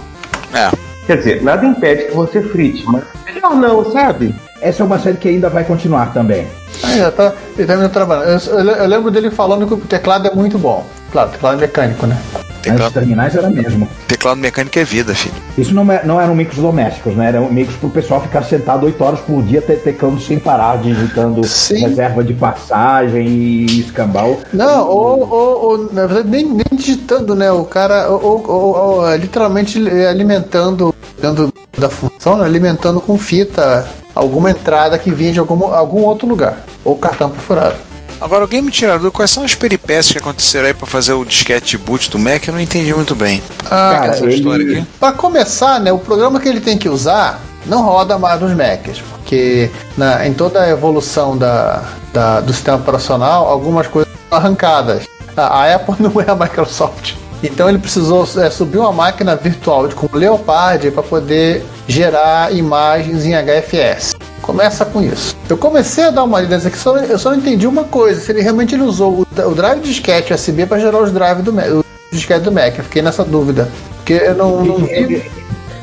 [0.53, 0.71] É,
[1.07, 4.35] Quer dizer, nada impede que você frite, mas melhor não, sabe?
[4.61, 6.47] Essa é uma série que ainda vai continuar também.
[6.83, 7.33] Ah, já tá.
[7.59, 8.41] Ele tá me trabalhando.
[8.49, 10.87] Eu, eu lembro dele falando que o teclado é muito bom.
[11.13, 12.17] Claro, teclado mecânico, né?
[12.63, 13.89] Teclado, terminais era mesmo.
[14.07, 15.35] teclado mecânico é vida, filho.
[15.59, 17.29] Isso não, é- não eram micros domésticos, né?
[17.29, 21.43] Eram micros pro pessoal ficar sentado 8 horas por dia te- teclando sem parar, digitando
[21.45, 21.81] Sim.
[21.89, 24.39] reserva de passagem e escambau.
[24.53, 27.51] Não, ou, ou, ou, na verdade nem, nem digitando, né?
[27.51, 32.45] O cara ou, ou- é, literalmente alimentando dentro da função, né?
[32.45, 36.59] alimentando com fita alguma entrada que vinha de algum, algum outro lugar.
[36.85, 37.75] Ou cartão perfurado.
[38.23, 41.13] Agora, alguém me tira a dúvida, quais são as peripécias que aconteceram aí pra fazer
[41.13, 42.47] o disquete boot do Mac?
[42.47, 43.43] Eu não entendi muito bem.
[43.67, 44.87] Ah, Cara, essa ele- história aqui.
[45.01, 49.01] Para começar, né, o programa que ele tem que usar não roda mais nos Macs,
[49.01, 51.83] porque na- em toda a evolução da,
[52.13, 55.03] da- do sistema operacional, algumas coisas são arrancadas.
[55.37, 57.15] A, a Apple não é a Microsoft.
[57.43, 63.25] Então ele precisou é, subir uma máquina virtual de- com Leopard para poder gerar imagens
[63.25, 64.15] em HFS.
[64.43, 65.37] Começa com isso.
[65.49, 68.33] Eu comecei a dar uma lida aqui, só, eu só não entendi uma coisa: se
[68.33, 71.85] ele realmente ele usou o, o drive disquete USB para gerar os drives do o
[72.13, 72.77] disquete do Mac.
[72.77, 73.69] Eu fiquei nessa dúvida.
[73.97, 75.23] Porque eu não, não vi.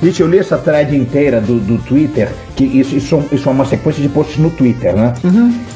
[0.02, 3.66] Gente, eu li essa thread inteira do, do Twitter, que isso, isso, isso é uma
[3.66, 5.14] sequência de posts no Twitter, né?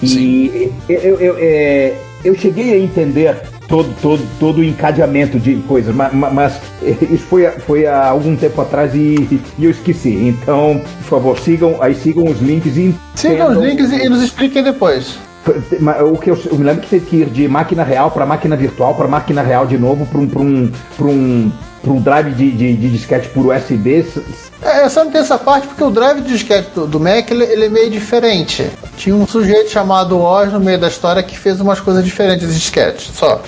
[0.02, 1.93] E eu, eu, eu, é,
[2.24, 3.41] eu cheguei a entender
[3.73, 8.62] todo, todo, todo o encadeamento de coisas, mas, mas isso foi, foi há algum tempo
[8.62, 10.13] atrás e, e eu esqueci.
[10.27, 14.21] Então, por favor, sigam, aí sigam os links e Sigam os links e, e nos
[14.21, 15.17] expliquem depois.
[16.13, 18.55] O que eu, eu me lembro que teve que ir de máquina real para máquina
[18.55, 21.51] virtual para máquina real de novo para um, pra um, pra um,
[21.84, 24.06] pra um drive de, de, de disquete por USB.
[24.62, 27.30] É, eu só não tenho essa parte porque o drive de disquete do, do Mac
[27.30, 28.65] ele, ele é meio diferente.
[28.96, 32.54] Tinha um sujeito chamado Oz no meio da história que fez umas coisas diferentes de
[32.58, 33.12] disquete.
[33.13, 33.41] Só.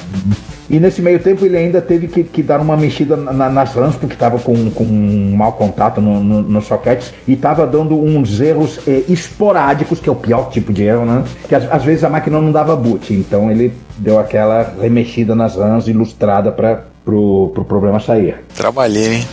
[0.69, 3.95] E nesse meio tempo ele ainda teve que, que dar uma mexida na- nas RAMs,
[3.95, 8.41] porque estava com, com um mau contato no, no, nos sockets e estava dando uns
[8.41, 11.24] erros eh, esporádicos, que é o pior tipo de erro, né?
[11.48, 15.56] Que às, às vezes a máquina não dava boot, então ele deu aquela remexida nas
[15.56, 18.44] RAMs ilustrada para pro, pro problema sair.
[18.56, 19.28] Trabalhei, hein?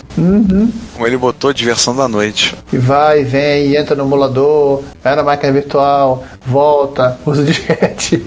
[0.94, 2.54] Como ele botou diversão da noite.
[2.72, 8.22] E vai, vem, entra no emulador, vai na máquina virtual, volta, usa o disquete.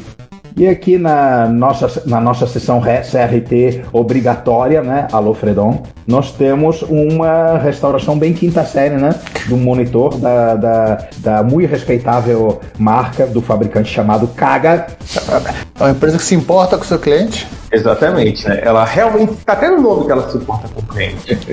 [0.57, 5.05] E aqui na nossa, na nossa sessão CRT obrigatória, né?
[5.11, 9.13] Alô Fredon, nós temos uma restauração bem quinta série, né?
[9.49, 14.87] Do monitor da, da, da muito respeitável marca do fabricante chamado Kaga.
[15.77, 17.45] É uma empresa que se importa com o seu cliente.
[17.69, 18.61] Exatamente, né?
[18.63, 19.33] Ela realmente.
[19.45, 21.37] Tá até no nome que ela se importa com o cliente.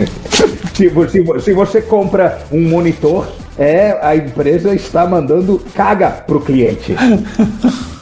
[0.72, 3.26] Se, se, se você compra um monitor,
[3.58, 6.96] é a empresa está mandando Kaga pro cliente.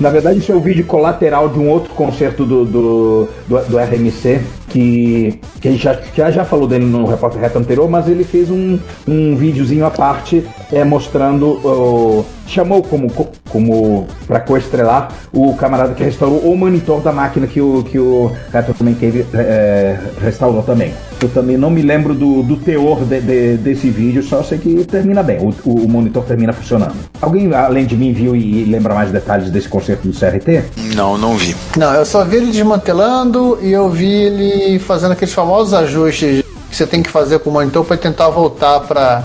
[0.00, 3.78] Na verdade, isso é o vídeo colateral de um outro concerto do, do, do, do
[3.78, 8.24] RMC, que, que a gente já, já, falou dele no repórter reto anterior, mas ele
[8.24, 12.24] fez um, um videozinho à parte é, mostrando.
[12.46, 13.10] chamou como,
[13.48, 18.30] como para coestrelar o camarada que restaurou o monitor da máquina que o, que o
[18.52, 20.92] Reto também teve, é, restaurou também.
[21.20, 24.84] Eu também não me lembro do, do teor de- de- desse vídeo, só sei que
[24.84, 26.94] termina bem, o, o monitor termina funcionando.
[27.20, 30.64] Alguém além de mim viu e lembra mais detalhes desse concerto do CRT?
[30.94, 31.54] Não, não vi.
[31.76, 36.76] Não, eu só vi ele desmantelando e eu vi ele fazendo aqueles famosos ajustes que
[36.76, 39.24] você tem que fazer com o monitor para tentar voltar para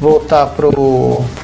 [0.00, 0.66] voltar para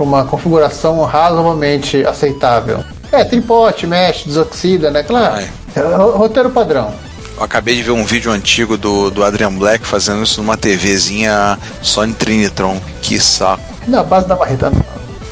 [0.00, 2.82] uma configuração razoavelmente aceitável.
[3.10, 5.02] É, tem pote, mexe, desoxida, né?
[5.02, 5.42] Claro.
[5.74, 6.92] É ro- roteiro padrão.
[7.36, 11.58] Eu acabei de ver um vídeo antigo do, do Adrian Black fazendo isso numa TVzinha
[11.80, 12.78] Sony Trinitron.
[13.00, 13.62] Que saco.
[13.88, 14.70] Na base da barreta.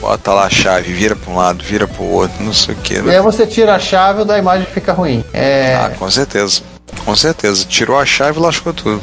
[0.00, 2.94] Bota lá a chave, vira pra um lado, vira pro outro, não sei o que.
[2.94, 5.22] E aí você tira a chave da imagem fica ruim.
[5.32, 6.62] É, Ah, com certeza.
[7.04, 7.64] Com certeza.
[7.66, 9.02] Tirou a chave e lascou tudo.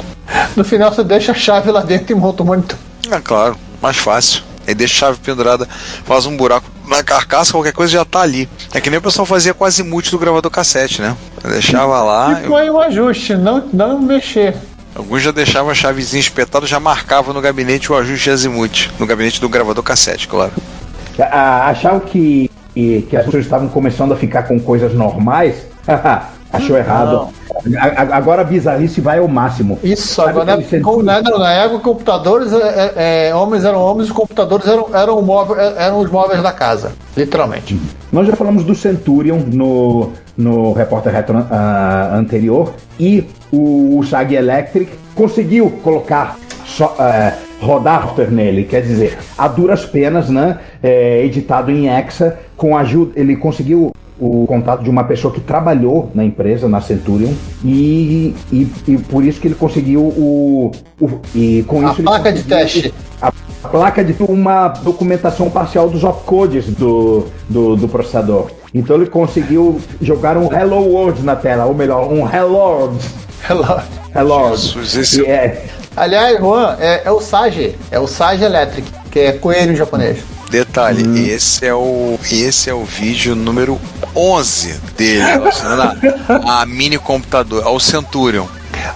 [0.56, 2.76] No final você deixa a chave lá dentro e monta o monitor.
[3.10, 4.42] É claro, mais fácil.
[4.66, 5.66] Aí deixa a chave pendurada,
[6.04, 8.46] faz um buraco na carcaça, qualquer coisa já tá ali.
[8.74, 11.16] É que nem o pessoal fazia com azimuth do gravador cassete, né?
[11.42, 14.54] Deixava lá, E foi um ajuste, não, não mexer.
[14.94, 18.90] alguns já deixavam a chavezinha espetada, já marcavam no gabinete o ajuste de azimuth.
[18.98, 20.52] No gabinete do gravador cassete, claro.
[21.22, 25.66] Achavam que, que, as pessoas estavam começando a ficar com coisas normais?
[26.50, 27.28] Achou errado.
[27.78, 29.78] A- Agora a bizarrice vai ao máximo.
[29.82, 32.56] Isso, Sabe agora na, com- na, na época computadores, é,
[32.96, 36.52] é, é, homens eram homens e computadores eram, eram, móvel- é, eram os móveis da
[36.52, 37.78] casa, literalmente.
[38.10, 44.34] Nós já falamos do Centurion no, no repórter retro ah, anterior e o, o Sag
[44.34, 50.58] Electric conseguiu colocar só, ah, rodar nele, quer dizer, a duras penas, né?
[50.82, 56.10] é, editado em Exa, com ajuda, ele conseguiu o contato de uma pessoa que trabalhou
[56.12, 57.32] na empresa, na Centurion,
[57.64, 62.08] e, e, e por isso que ele conseguiu o, o e com A isso ele
[62.08, 62.94] placa de teste.
[63.22, 63.30] a
[63.70, 68.50] placa de uma documentação parcial dos opcodes do, do, do processador.
[68.74, 72.92] Então ele conseguiu jogar um Hello World na tela, ou melhor, um Hello
[73.48, 73.80] Hello.
[74.14, 74.50] Hello.
[74.56, 75.64] Jesus, esse- E é,
[75.96, 80.18] Aliás, Juan, é, é o Sage, é o Sage Electric, que é coelho em japonês.
[80.50, 83.78] Detalhe, esse é o esse é o vídeo número
[84.16, 85.82] 11 dele, relacionando
[86.48, 88.46] a, a mini computador, ao Centurion.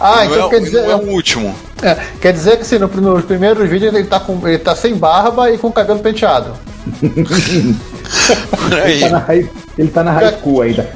[0.00, 1.54] Ah, não então é, quer dizer, não é o último.
[1.82, 4.94] é, quer dizer que assim, no, nos primeiros vídeos ele tá, com, ele tá sem
[4.94, 6.52] barba e com o cabelo penteado.
[8.58, 9.00] Por aí.
[9.08, 10.90] tá high, ele tá na high school ainda.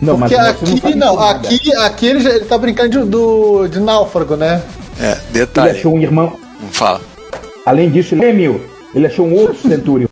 [0.00, 1.48] Não, mas Porque aqui não, de nada.
[1.48, 4.62] aqui, aqui ele, já- ele tá brincando de, do, de náufrago, né?
[5.00, 5.70] É, Ele detalhe.
[5.70, 6.32] achou um irmão.
[6.72, 7.00] Fala.
[7.64, 8.60] Além disso, ele é mil.
[8.94, 10.08] Ele achou um outro Centurion.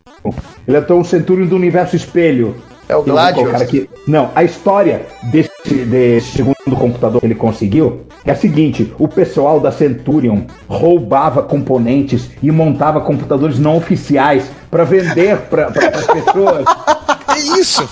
[0.68, 2.57] Ele achou um Centurion do universo espelho.
[2.88, 3.53] É o Gladius.
[3.61, 3.90] aqui.
[4.07, 5.51] Não, a história desse,
[5.87, 12.31] desse segundo computador que ele conseguiu é a seguinte: o pessoal da Centurion roubava componentes
[12.40, 16.64] e montava computadores não oficiais para vender para as pessoas.
[17.29, 17.87] É isso.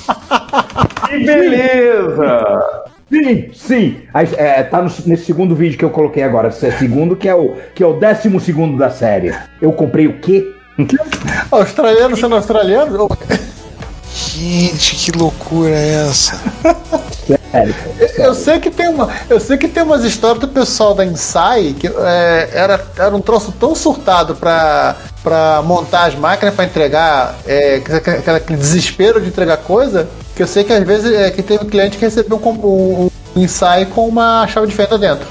[1.06, 2.84] Que beleza!
[3.14, 3.96] Sim, sim.
[4.12, 6.48] Aí, é, tá no- nesse segundo vídeo que eu coloquei agora.
[6.48, 9.32] Esse é segundo, que é o que é o décimo segundo da série.
[9.62, 10.52] Eu comprei o quê?
[11.50, 13.08] Australiano sendo australiano?
[14.12, 16.40] Gente, que loucura é essa?
[17.26, 17.74] Sério.
[18.16, 21.74] Eu sei que tem uma, eu sei que tem umas histórias do pessoal da Insai
[21.78, 27.36] que é, era, era um troço tão surtado pra, pra montar as máquinas pra entregar,
[27.46, 27.80] é,
[28.36, 31.68] aquele desespero de entregar coisa, que eu sei que às vezes é, que teve um
[31.68, 35.26] cliente que recebeu um, um, Insai com uma chave de fenda dentro.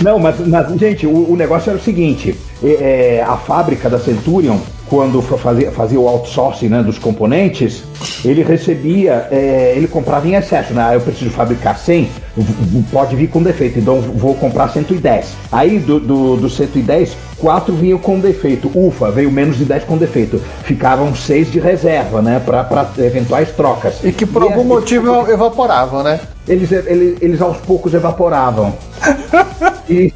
[0.00, 3.98] Não, mas, mas, gente, o, o negócio era o seguinte: é, é, a fábrica da
[3.98, 4.58] Centurion,
[4.92, 7.82] quando fa- fazia, fazia o outsourcing né, dos componentes,
[8.22, 10.84] ele recebia, é, ele comprava em excesso, né?
[10.86, 15.32] Ah, Eu preciso fabricar 100, v- v- pode vir com defeito, então vou comprar 110.
[15.50, 18.70] Aí do, do, do 110, 4 vinham com defeito.
[18.74, 20.38] Ufa, veio menos de 10 com defeito.
[20.62, 22.38] Ficavam 6 de reserva, né?
[22.44, 23.94] Para eventuais trocas.
[24.04, 26.20] E que por E algum aí, motivo evaporavam, né?
[26.46, 28.76] Eles, eles, eles aos poucos evaporavam.
[29.88, 30.12] e,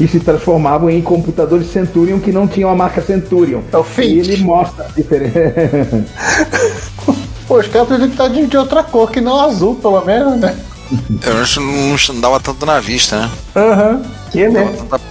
[0.00, 3.60] e se transformavam em computadores Centurion que não tinham a marca Centurion.
[3.72, 4.06] É o Fint.
[4.06, 6.04] E ele mostra a diferença.
[7.46, 10.56] Pô, os caras podiam estar de, de outra cor, que não azul, pelo menos, né?
[11.26, 13.30] Eu acho que não, não dava tanto na vista, né?
[13.56, 14.02] Aham.
[14.34, 14.68] Que, né?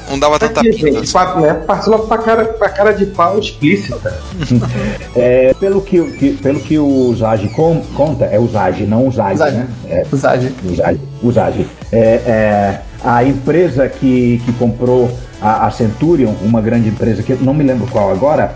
[0.10, 1.02] Não dava tanta pinta.
[1.40, 1.54] né?
[1.66, 4.14] Passa logo pra cara, pra cara de pau explícita.
[5.16, 9.12] É, pelo, que, que- pelo que o Zage con- conta, é o Zage, não o
[9.12, 9.58] Zage, Zage.
[9.58, 9.68] né?
[9.88, 10.52] É, Usagem.
[10.66, 11.00] Usage.
[11.22, 11.68] Usage.
[11.92, 15.10] É, é, a empresa que, que comprou
[15.40, 18.56] a, a Centurion, uma grande empresa que eu não me lembro qual agora,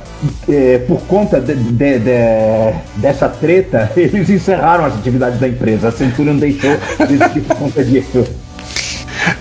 [0.49, 5.89] é, por conta de- de- de- dessa treta, eles encerraram as atividades da empresa.
[5.89, 6.71] A Centurion deixou
[7.07, 8.25] de existir por conta disso.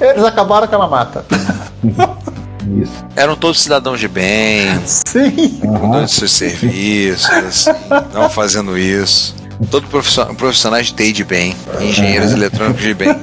[0.13, 1.25] Eles acabaram com a mata.
[2.83, 2.93] Isso.
[3.15, 5.61] Eram todos cidadãos de bem, Sim.
[5.63, 9.37] dando seus serviços, estavam fazendo isso.
[9.71, 13.17] Todos profissio- profissionais de TI de bem, engenheiros eletrônicos de bem.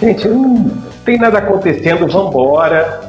[0.00, 0.64] Gente, não
[1.04, 3.01] tem nada acontecendo, vambora.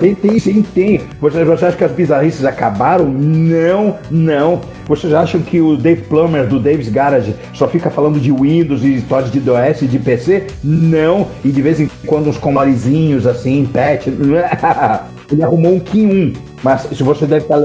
[0.00, 1.02] Tem, tem, sim, tem.
[1.20, 3.04] Você, você acha que as bizarrices acabaram?
[3.06, 4.62] Não, não.
[4.86, 8.94] Vocês acham que o Dave Plummer do Dave's Garage só fica falando de Windows e
[8.94, 10.46] histórias de DOS e de PC?
[10.64, 11.28] Não.
[11.44, 14.06] E de vez em quando uns comarizinhos assim, patch.
[15.30, 16.32] Ele arrumou um Kim 1.
[16.62, 17.58] Mas se você deve estar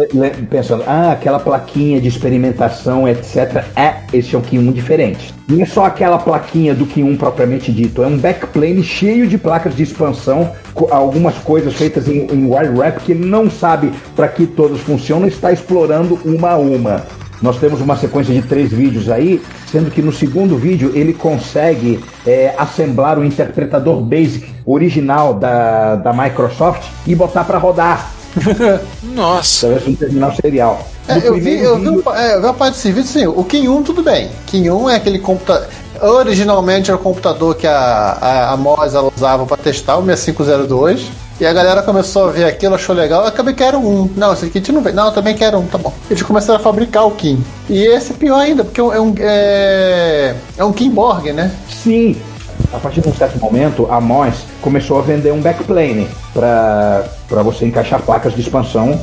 [0.50, 3.66] pensando, ah, aquela plaquinha de experimentação, etc.
[3.76, 5.34] É, esse é um Kim 1 diferente.
[5.48, 9.38] Não é só aquela plaquinha do Kim 1 propriamente dito, é um backplane cheio de
[9.38, 10.52] placas de expansão,
[10.90, 15.28] algumas coisas feitas em, em wire wrap que ele não sabe para que todas funcionam,
[15.28, 17.04] está explorando uma a uma.
[17.46, 19.40] Nós temos uma sequência de três vídeos aí,
[19.72, 26.12] sendo que no segundo vídeo ele consegue é, assemblar o interpretador BASIC original da, da
[26.12, 28.10] Microsoft e botar para rodar
[29.14, 29.76] Nossa.
[29.76, 30.88] de um terminal serial.
[31.08, 33.28] É, No eu, vi, eu, vi, vídeo- é, eu vi a parte desse vídeo, sim.
[33.28, 34.32] O Kim 1 tudo bem.
[34.48, 35.68] Kim 1 é aquele computador.
[36.02, 37.72] Originalmente era o computador que a,
[38.20, 41.12] a, a usava para testar, o 6502.
[41.40, 43.22] E a galera começou a ver aquilo, achou legal.
[43.24, 44.10] Eu acabei quero um.
[44.16, 44.92] Não, esse gente não vê.
[44.94, 45.94] Não, eu também quero um, tá bom.
[46.10, 47.44] Eles começaram a fabricar o Kim.
[47.70, 51.52] E esse é pior ainda, porque é um, é, é um Kim Borg, né?
[51.70, 52.16] Sim,
[52.74, 57.66] a partir de um certo momento, a Moz começou a vender um backplane para você
[57.66, 59.00] encaixar placas de expansão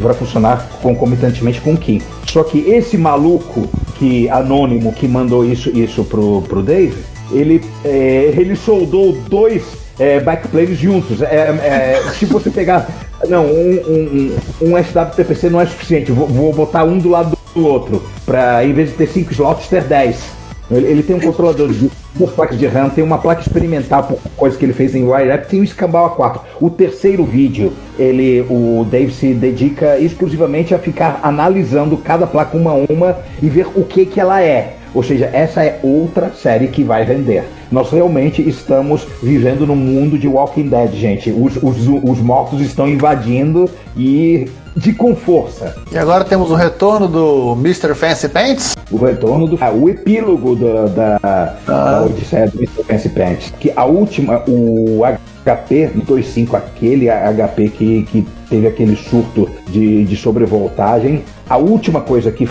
[0.00, 2.02] para funcionar concomitantemente com o Key.
[2.26, 3.68] Só que esse maluco
[3.98, 10.20] que anônimo que mandou isso isso pro, pro Dave, ele é, ele soldou dois é,
[10.20, 11.22] backplanes juntos.
[11.22, 12.88] É, é, se você pegar
[13.28, 16.12] não um, um, um SWPPC não é suficiente.
[16.12, 19.68] Vou, vou botar um do lado do outro para em vez de ter cinco slots
[19.68, 20.44] ter 10.
[20.70, 24.18] Ele, ele tem um controlador de duas placas de RAM, tem uma placa experimental por
[24.36, 26.40] coisa que ele fez em WireUp, tem um Scambau A4.
[26.60, 32.70] O terceiro vídeo, ele, o Dave se dedica exclusivamente a ficar analisando cada placa uma
[32.70, 34.76] a uma e ver o que que ela é.
[34.94, 37.44] Ou seja, essa é outra série que vai vender.
[37.74, 41.32] Nós realmente estamos vivendo num mundo de Walking Dead, gente.
[41.32, 45.74] Os, os, os mortos estão invadindo e de com força.
[45.90, 47.92] E agora temos o retorno do Mr.
[47.96, 48.76] Fancy Pants.
[48.92, 49.58] O retorno do.
[49.60, 52.84] ah, o epílogo da, da, da Odisseia do Mr.
[52.84, 53.52] Fancy Pants.
[53.58, 55.00] Que a última, o
[55.44, 61.24] HP 25, aquele HP que, que teve aquele surto de, de sobrevoltagem.
[61.50, 62.46] A última coisa que,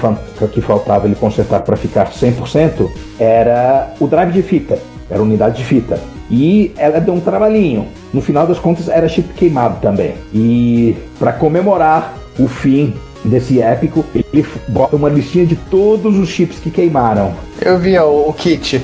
[0.52, 4.78] que faltava ele consertar para ficar 100% era o drive de fita,
[5.10, 6.00] era unidade de fita.
[6.30, 7.88] E ela deu um trabalhinho.
[8.13, 10.16] No final das contas, era chip queimado também.
[10.34, 16.60] E para comemorar o fim desse épico, ele bota uma listinha de todos os chips
[16.60, 17.34] que queimaram.
[17.62, 18.82] Eu vi ó, o kit.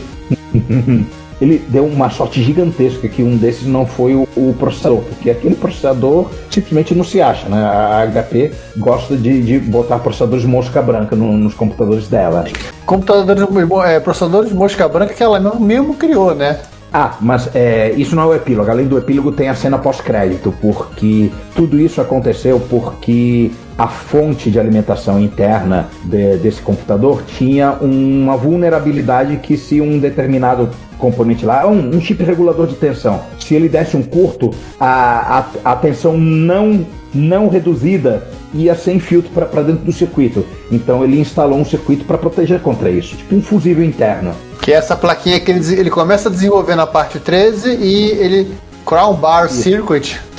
[1.41, 5.55] Ele deu uma sorte gigantesca que um desses não foi o, o processador, porque aquele
[5.55, 7.57] processador simplesmente não se acha, né?
[7.63, 12.45] A HP gosta de, de botar processadores mosca branca no- nos computadores dela.
[12.85, 13.43] Computadores,
[13.85, 16.59] é, processadores de mosca branca que ela mesmo, mesmo criou, né?
[16.91, 18.69] Ah, mas é, isso não é o epílogo.
[18.69, 24.59] Além do epílogo, tem a cena pós-crédito, porque tudo isso aconteceu porque a fonte de
[24.59, 31.95] alimentação interna de- desse computador tinha uma vulnerabilidade que se um determinado componente lá, um,
[31.95, 36.85] um chip regulador de tensão, se ele desse um curto, a, a, a tensão não
[37.11, 40.45] não reduzida ia sem filtro para dentro do circuito.
[40.71, 44.31] Então ele instalou um circuito para proteger contra isso, tipo um fusível interno.
[44.61, 48.53] Que é essa plaquinha que ele, ele começa a desenvolver na parte 13 e ele.
[48.85, 50.19] Crown Bar Circuit.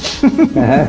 [0.54, 0.88] É,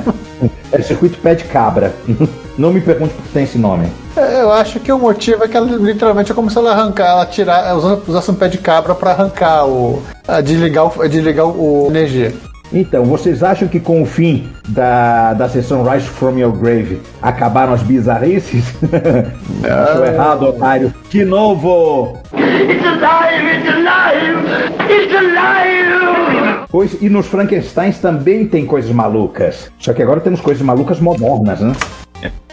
[0.74, 1.96] é circuito pé de cabra.
[2.58, 3.88] Não me pergunte por que tem esse nome.
[4.16, 7.66] É, Eu acho que o motivo é que ela literalmente começou a arrancar, ela tirar,
[7.68, 10.02] ela usa- usasse um pé de cabra para arrancar o.
[10.28, 12.34] a desligar o, a desligar o, o energia.
[12.74, 17.74] Então, vocês acham que com o fim da, da sessão Rise from Your Grave acabaram
[17.74, 18.64] as bizarrices?
[18.82, 20.94] Estou errado, otário.
[21.10, 22.18] De novo!
[22.34, 23.58] It's alive!
[23.58, 24.46] It's alive!
[24.90, 26.66] It's alive!
[26.70, 29.70] Pois, e nos Frankensteins também tem coisas malucas.
[29.78, 31.74] Só que agora temos coisas malucas modernas, né?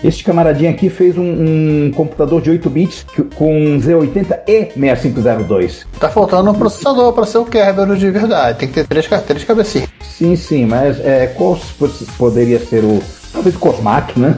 [0.02, 5.87] Este camaradinho aqui fez um, um computador de 8 bits com Z80 e 6502.
[5.98, 8.59] Tá faltando um processador para ser o Kerberos de verdade.
[8.59, 9.88] Tem que ter três, três cabecinhas.
[10.02, 11.59] Sim, sim, mas é, qual
[12.16, 13.02] poderia ser o.
[13.33, 14.37] Talvez o Cosmac, né?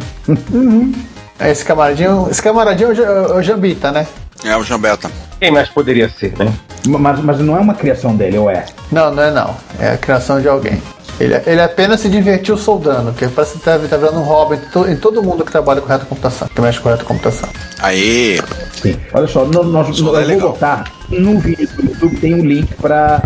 [1.41, 2.29] Esse camaradinho.
[2.31, 4.07] Esse camaradinho é é o Jambita, né?
[4.45, 5.11] É o Jambeta.
[5.39, 6.53] Quem mais poderia ser, né?
[6.87, 8.65] mas, mas não é uma criação dele, ou é?
[8.91, 9.55] Não, não é não.
[9.79, 10.81] É a criação de alguém.
[11.21, 14.71] Ele, ele apenas se divertiu soldando, que parece que tá, tá virando um hobby em,
[14.71, 17.49] to- em todo mundo que trabalha com reta computação, que mexe com reta computação.
[17.81, 18.41] Aí,
[18.81, 18.97] Sim.
[19.13, 20.53] Olha só, no- nós, Isso eu é vou legal.
[20.53, 23.23] botar no vídeo do YouTube tem um link para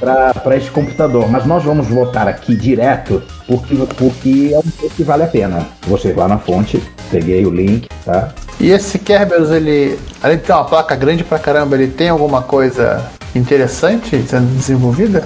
[0.00, 5.02] para este computador, mas nós vamos votar aqui direto porque, porque é um preço que
[5.02, 5.66] vale a pena.
[5.88, 6.80] Você vai na fonte,
[7.10, 8.28] peguei o link, tá?
[8.60, 12.42] E esse Kerberos, ele, além de ter uma placa grande pra caramba, ele tem alguma
[12.42, 15.24] coisa interessante sendo desenvolvida?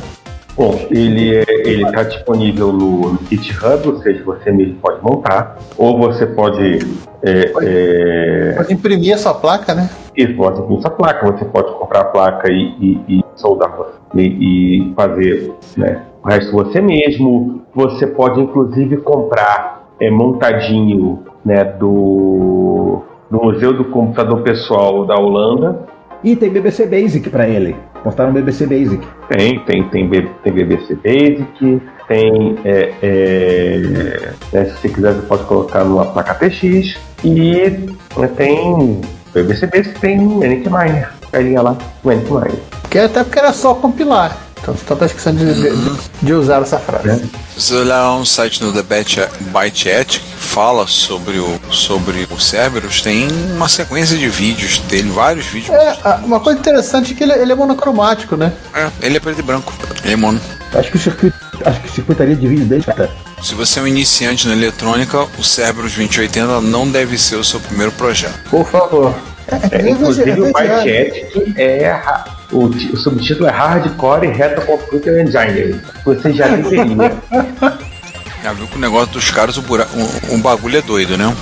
[0.57, 5.99] Bom, ele é, ele está disponível no GitHub, ou seja, você mesmo pode montar, ou
[5.99, 6.79] você pode
[7.23, 9.89] é, é, Pode imprimir essa placa, né?
[10.17, 13.73] Isso, pode imprimir essa placa, você pode comprar a placa e, e- e soldar
[14.15, 14.21] e,
[14.91, 17.63] e fazer né, o resto você mesmo.
[17.75, 25.87] Você pode inclusive comprar é, montadinho né, do, do Museu do Computador Pessoal da Holanda.
[26.23, 27.75] E tem BBC Basic pra ele.
[28.03, 29.01] Postaram BBC Basic.
[29.29, 32.59] Tem, tem, tem, tem BBC Basic, tem.
[32.65, 36.99] é, é, né, se você quiser, você pode colocar numa placa TX.
[37.25, 39.01] E né, tem
[39.33, 41.13] BBC Basic, tem Manic Miner.
[41.31, 42.53] Carinha lá, Manic Miner.
[42.83, 44.37] Porque, até porque era só compilar.
[44.63, 47.25] Então você tá esquecendo de, de- de usar essa frase.
[47.57, 49.21] Se você olhar um site no The Byte
[49.53, 55.47] Byte que fala sobre o, sobre o Cerberus, tem uma sequência de vídeos dele, vários
[55.47, 55.75] vídeos.
[55.75, 58.53] É, uma coisa interessante é que ele, ele é monocromático, né?
[58.75, 59.73] É, ele é preto e branco.
[60.05, 60.41] Ele é mono.
[60.75, 61.37] Acho que o circuito.
[61.65, 62.83] Acho que a circuitaria de vídeo dele.
[62.85, 63.11] Cara,
[63.43, 67.59] Se você é um iniciante na eletrônica, o Cerberus 2080 não deve ser o seu
[67.61, 68.39] primeiro projeto.
[68.49, 69.15] Por favor.
[69.49, 73.51] É, É, é, inclusive é, o é, Byte Ethic é ra- o, o subtítulo é
[73.51, 75.81] Hardcore Retro Computer Engineering.
[76.05, 77.17] Você já deveria.
[78.43, 79.87] Já viu que o negócio dos caras, o, bura...
[79.95, 81.35] o, o bagulho é doido, né?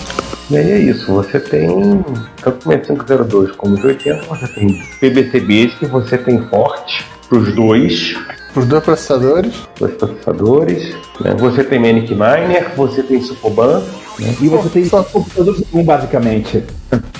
[0.50, 2.04] E aí é isso, você tem
[2.42, 8.14] tanto o 502 como o 80, você tem PBC Basic, você tem Forte pros dois,
[8.56, 9.54] Os dois processadores.
[9.78, 11.34] dois processadores, né?
[11.38, 13.82] você tem Manic Miner, você tem Supoban,
[14.18, 16.64] e você tem Só- computadores um, basicamente.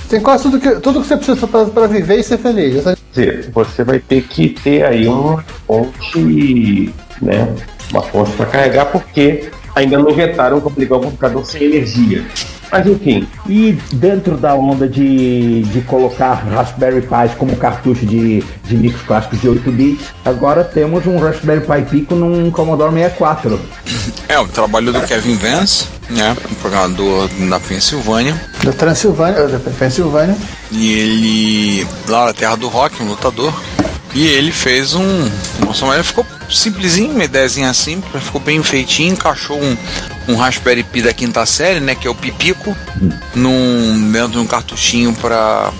[0.09, 2.76] Tem quase tudo que, tudo que você precisa pra viver e ser feliz.
[2.76, 7.55] Essa- Quer dizer, você vai ter que ter aí uma fonte, né?
[7.93, 12.24] Uma fonte para carregar, porque ainda não inventaram como ligar o computador sem energia.
[12.71, 18.77] Mas enfim, E dentro da onda de, de colocar Raspberry Pi como cartucho de, de
[18.77, 23.61] micros clássicos de 8 bits, agora temos um Raspberry Pi Pico num Commodore 64.
[24.29, 26.37] É, o trabalho do Kevin Vance, né?
[26.51, 28.41] Um programador da Pensilvânia.
[28.62, 30.37] Da Transilvânia, da Pensilvânia.
[30.71, 31.87] E ele.
[32.09, 33.53] Lá na terra do rock, um lutador.
[34.14, 35.31] E ele fez um.
[35.64, 39.77] Nossa, mas ele ficou simplesinho, uma ideiazinha simples, ficou bem feitinho, encaixou um,
[40.29, 41.95] um Raspberry Pi da quinta série, né?
[41.95, 42.77] Que é o Pipico,
[43.35, 45.71] num, dentro de um cartuchinho para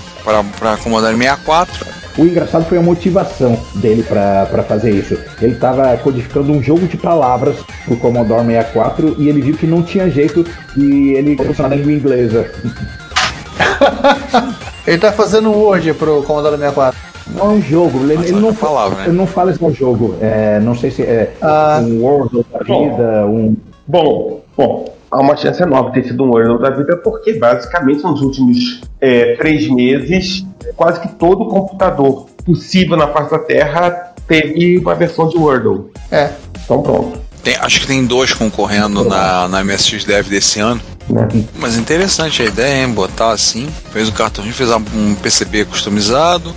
[0.59, 1.87] para Commodore 64.
[2.19, 5.17] O engraçado foi a motivação dele para fazer isso.
[5.41, 9.83] Ele estava codificando um jogo de palavras pro Commodore 64 e ele viu que não
[9.83, 10.45] tinha jeito
[10.77, 12.51] e ele funcionar na língua inglesa.
[14.87, 16.99] Ele tá fazendo um Word pro Commodore 64.
[17.35, 19.05] Não é um jogo, ele, ele não, palavra, né?
[19.07, 20.17] ele não fala esse jogo.
[20.21, 21.81] É, não sei se é Ah.
[21.81, 23.57] um World da vida, um.
[23.91, 28.05] Bom, bom, há uma chance enorme de ter sido um Wordle da vida, porque basicamente
[28.05, 34.79] nos últimos é, três meses, quase que todo computador possível na face da Terra teve
[34.79, 35.91] uma versão de Wordle.
[36.09, 36.31] É.
[36.65, 37.19] Então pronto.
[37.43, 40.81] Tem- acho que tem dois concorrendo na, na MSX Dev desse ano.
[41.09, 41.27] Né?
[41.57, 42.93] Mas interessante a ideia, hein?
[42.93, 43.69] Botar assim.
[43.93, 46.55] Fez o cartuchinho, fez um PCB customizado,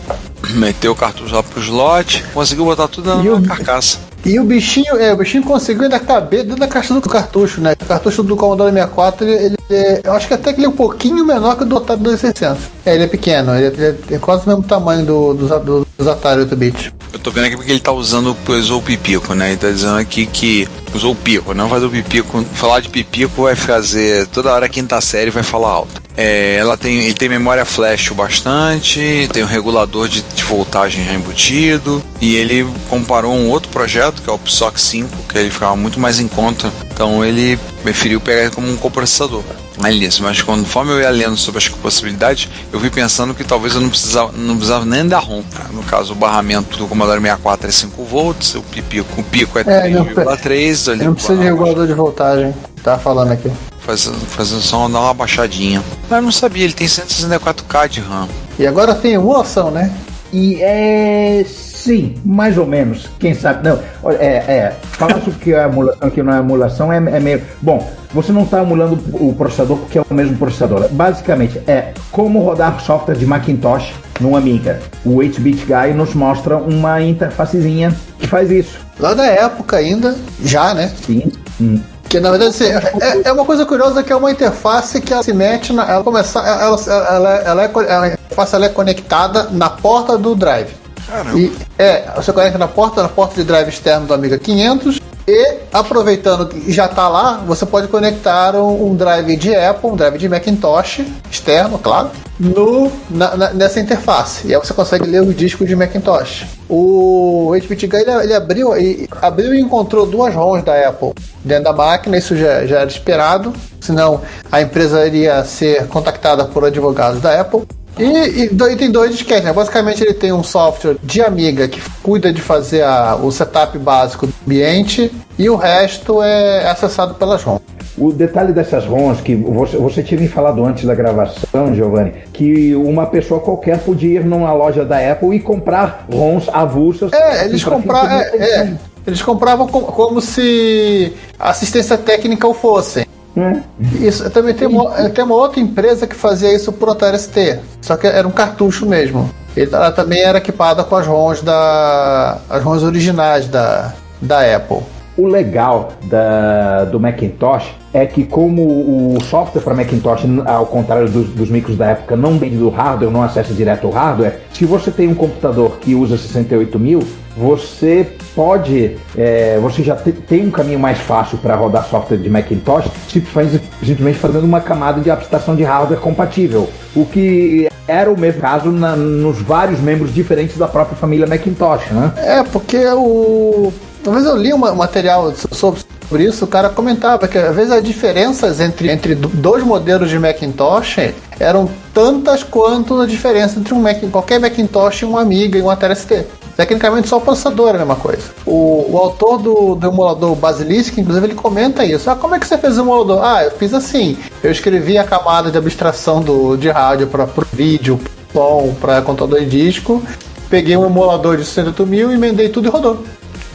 [0.52, 4.13] meteu o cartucho lá pro slot, conseguiu botar tudo na carcaça.
[4.26, 7.74] E o bichinho, é, o bichinho conseguiu ainda caber dentro da caixa do cartucho, né?
[7.74, 10.70] O cartucho do Commodore 64, ele, ele é, eu acho que até que ele é
[10.70, 12.64] um pouquinho menor que o do Atari 2600.
[12.86, 15.88] É, ele é pequeno, ele é, ele é quase o mesmo tamanho do, dos, do-
[15.98, 16.94] dos Atari 8 bit.
[17.12, 19.50] Eu tô vendo aqui porque ele tá usando, usou o pipico, né?
[19.50, 22.44] Ele tá dizendo aqui que usou o pico, não fazer o pipico.
[22.56, 24.26] Falar de pipico vai fazer.
[24.28, 26.02] Toda hora a quinta série vai falar alto.
[26.18, 31.14] É, ela tem, ele tem memória flash bastante, tem um regulador de, de voltagem já
[31.14, 32.04] embutido.
[32.20, 36.00] E ele comparou um outro projeto, que é o PSOC 5, que ele ficava muito
[36.00, 36.72] mais em conta.
[36.92, 39.44] Então ele preferiu pegar ele como um coprocessador.
[39.78, 43.82] Nisso, mas conforme eu ia lendo sobre as possibilidades, eu fui pensando que talvez eu
[43.82, 45.42] não precisava, não precisava nem da ROM.
[45.44, 45.66] tá?
[45.72, 49.64] No caso, o barramento do Commodore 64 é 5 volts, o pipico, o pico é
[49.66, 50.96] É, não 3,3.
[51.04, 52.54] Não precisa de regulador de voltagem.
[52.84, 53.52] Tá falando aqui.
[53.80, 55.84] Fazendo, fazendo só dar uma baixadinha.
[56.10, 58.30] Mas eu não sabia, ele tem 164K de RAM.
[58.58, 59.92] E agora tem emulação, né?
[60.32, 61.46] E é.
[61.84, 63.10] Sim, mais ou menos.
[63.20, 63.68] Quem sabe?
[63.68, 63.78] Não,
[64.12, 64.26] é.
[64.38, 67.42] é falar sobre que é emulação que não é emulação é, é meio.
[67.62, 70.88] Bom, você não está emulando o processador porque é o mesmo processador.
[70.92, 74.80] Basicamente, é como rodar software de Macintosh no Amiga.
[75.04, 78.80] O 8-bit guy nos mostra uma interfacezinha que faz isso.
[78.98, 80.90] Lá da época ainda, já, né?
[81.06, 81.32] Sim.
[81.60, 81.80] Hum.
[82.08, 85.24] Que na verdade assim, é, é uma coisa curiosa que é uma interface que ela
[85.24, 85.84] se mete na.
[85.92, 86.40] Ela começa.
[86.40, 90.70] Ela, ela, ela, é, co- a interface ela é conectada na porta do drive.
[91.08, 91.40] Caramba.
[91.40, 95.58] E é, você conecta na porta, na porta de drive externo do Amiga 500 E
[95.72, 100.18] aproveitando que já está lá, você pode conectar um, um, drive de Apple, um drive
[100.18, 101.02] de Macintosh
[101.32, 104.48] externo, claro, no, na, na, nessa interface.
[104.48, 106.46] E aí você consegue ler os discos de Macintosh.
[106.68, 111.74] O HPT ele, ele abriu, ele abriu e encontrou duas ROMs da Apple dentro da
[111.74, 117.40] máquina, isso já, já era esperado, senão a empresa iria ser contactada por advogados da
[117.40, 117.64] Apple.
[117.98, 119.54] E, e, e, tem dois disquetes, né?
[119.54, 124.28] Basicamente ele tem um software de Amiga que cuida de fazer a, o setup básico
[124.28, 127.62] do ambiente e o resto é acessado pelas ROMs.
[127.96, 132.74] O detalhe dessas ROMs, que você, você tinha me falado antes da gravação, Giovanni, que
[132.76, 137.14] uma pessoa qualquer podia ir numa loja da Apple e comprar ROMs avulsas.
[137.14, 138.20] É, eles compravam.
[138.20, 138.74] É, é,
[139.06, 143.06] eles compravam como, como se assistência técnica o fossem.
[143.36, 143.62] É.
[144.00, 148.06] Isso, também tem uma, tem uma outra empresa que fazia isso pro ST, só que
[148.06, 149.30] era um cartucho mesmo.
[149.56, 154.80] Ela também era equipada com as ROMs da as ROMs originais da, da Apple.
[155.16, 161.30] O legal da, do Macintosh é que como o software para Macintosh, ao contrário dos,
[161.30, 164.90] dos, micros da época, não vem do hardware, não acessa direto ao hardware, se você
[164.90, 167.04] tem um computador que usa 68 mil,
[167.38, 172.30] você pode, é, você já te, tem um caminho mais fácil para rodar software de
[172.30, 178.42] Macintosh, simplesmente fazendo uma camada de abstração de hardware compatível, o que era o mesmo
[178.42, 182.14] caso na, nos vários membros diferentes da própria família Macintosh, né?
[182.18, 183.72] É, porque o
[184.04, 185.80] Talvez eu li um material sobre
[186.20, 190.98] isso, o cara comentava que às vezes as diferenças entre, entre dois modelos de Macintosh
[191.40, 195.70] eram tantas quanto a diferença entre um Mac, qualquer Macintosh e um Amiga e um
[195.70, 196.26] Atari ST.
[196.56, 198.24] Tecnicamente só o processador é a mesma coisa.
[198.46, 202.10] O, o autor do, do emulador Basilisk, inclusive, ele comenta isso.
[202.10, 203.24] Ah, como é que você fez o emulador?
[203.24, 204.18] Ah, eu fiz assim.
[204.44, 208.00] Eu escrevi a camada de abstração do, de rádio para o vídeo,
[208.32, 210.04] som, para computador de disco.
[210.48, 213.04] Peguei um emulador de 68 mil, emendei tudo e rodou.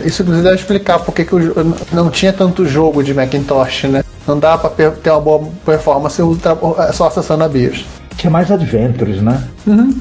[0.05, 1.35] Isso inclusive deve explicar porque que
[1.93, 4.05] não tinha tanto jogo de Macintosh, né?
[4.27, 6.21] Não dá pra ter uma boa performance
[6.93, 7.85] só acessando a BIOS.
[8.17, 9.43] Tinha mais adventures, né?
[9.67, 9.95] Uhum.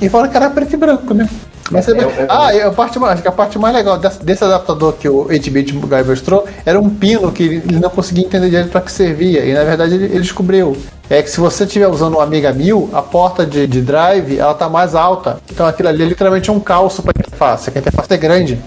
[0.00, 1.28] E fora que era preto e branco, né?
[1.70, 4.22] Mas é, é, ah, e a parte mais, acho que a parte mais legal desse,
[4.22, 8.50] desse adaptador que o 8-bit Guy mostrou era um pino que ele não conseguia entender
[8.50, 9.44] direito para que servia.
[9.44, 10.76] E na verdade ele, ele, descobriu.
[11.08, 14.54] É que se você estiver usando um Amiga 1000, a porta de, de drive ela
[14.54, 15.38] tá mais alta.
[15.50, 17.70] Então aquilo ali é literalmente um calço para interface.
[17.74, 18.58] A interface é grande.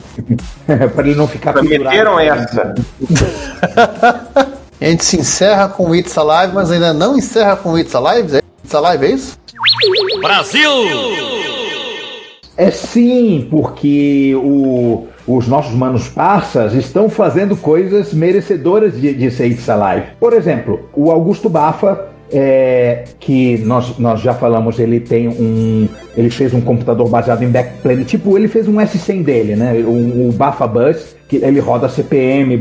[0.66, 2.74] para ele não ficar Meteram essa.
[4.82, 8.38] a gente se encerra com It's Alive, mas ainda não encerra com It's Alive?
[8.64, 9.38] It's Alive, é isso?
[10.22, 11.37] Brasil!
[12.58, 19.48] É sim, porque o, os nossos manos parças estão fazendo coisas merecedoras de, de ser
[19.48, 20.08] It's Alive.
[20.20, 25.88] Por exemplo, o Augusto Bafa é, que nós, nós já falamos, ele tem um.
[26.16, 29.74] Ele fez um computador baseado em backplane, tipo, ele fez um S100 dele, né?
[29.86, 32.60] O, o Bafa Bus, que ele roda CPM,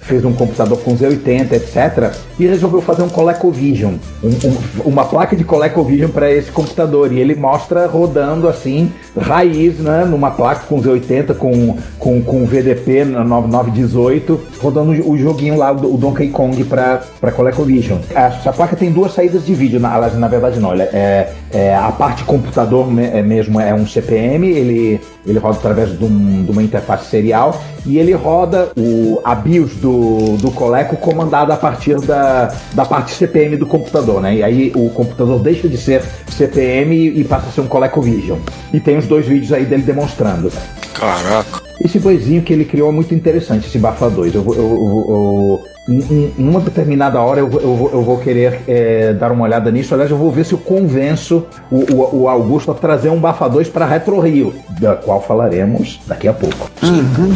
[0.00, 2.14] fez um computador com Z80, etc.
[2.38, 7.12] E resolveu fazer um ColecoVision, um, um, uma placa de ColecoVision para esse computador.
[7.12, 10.04] E ele mostra rodando assim, raiz, né?
[10.04, 16.28] Numa placa com Z80, com, com, com VDP 9918, rodando o joguinho lá, o Donkey
[16.28, 17.98] Kong para ColecoVision.
[18.14, 22.24] Essa placa tem duas saídas de vídeo, na, na verdade não, é, é, a parte
[22.24, 27.08] computador é mesmo é um CPM, ele, ele roda através de, um, de uma interface
[27.08, 32.84] serial e ele roda o, a BIOS do, do Coleco comandada a partir da, da
[32.84, 34.36] parte CPM do computador, né?
[34.36, 38.38] E aí o computador deixa de ser CPM e, e passa a ser um ColecoVision.
[38.72, 40.50] E tem os dois vídeos aí dele demonstrando.
[40.94, 41.62] Caraca.
[41.80, 44.34] Esse boizinho que ele criou é muito interessante, esse Bafa 2.
[44.34, 49.44] Eu, eu, eu, em, uma determinada hora eu, eu, eu vou querer é, dar uma
[49.44, 49.92] olhada nisso.
[49.92, 53.48] Aliás, eu vou ver se eu convenço o, o, o Augusto a trazer um Bafa
[53.48, 56.70] 2 para Retro Rio, da qual falaremos daqui a pouco.
[56.82, 57.34] Uhum.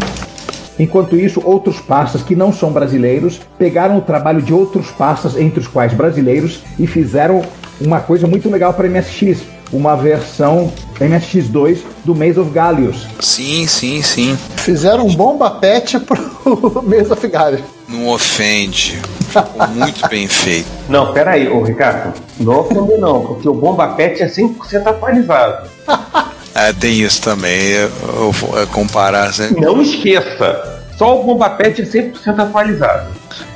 [0.78, 5.60] Enquanto isso, outros pastas que não são brasileiros pegaram o trabalho de outros pastas, entre
[5.60, 7.42] os quais brasileiros, e fizeram
[7.80, 9.40] uma coisa muito legal para MSX.
[9.70, 13.06] Uma versão MSX2 do Maze of Gallius.
[13.20, 14.38] Sim, sim, sim.
[14.56, 16.18] Fizeram um bomba pet pro
[16.82, 17.60] Maze of Gallius.
[17.86, 18.98] Não ofende.
[19.28, 20.68] Ficou muito bem feito.
[20.88, 22.14] Não, peraí, ô Ricardo.
[22.40, 25.68] Não ofende não, porque o bomba pet é 100% atualizado.
[26.58, 27.70] É, tem isso também.
[27.70, 29.32] Eu, eu, eu comparar.
[29.32, 29.60] Sempre...
[29.60, 30.78] Não esqueça.
[30.96, 33.06] Só o Bomba Pet é 100% atualizado.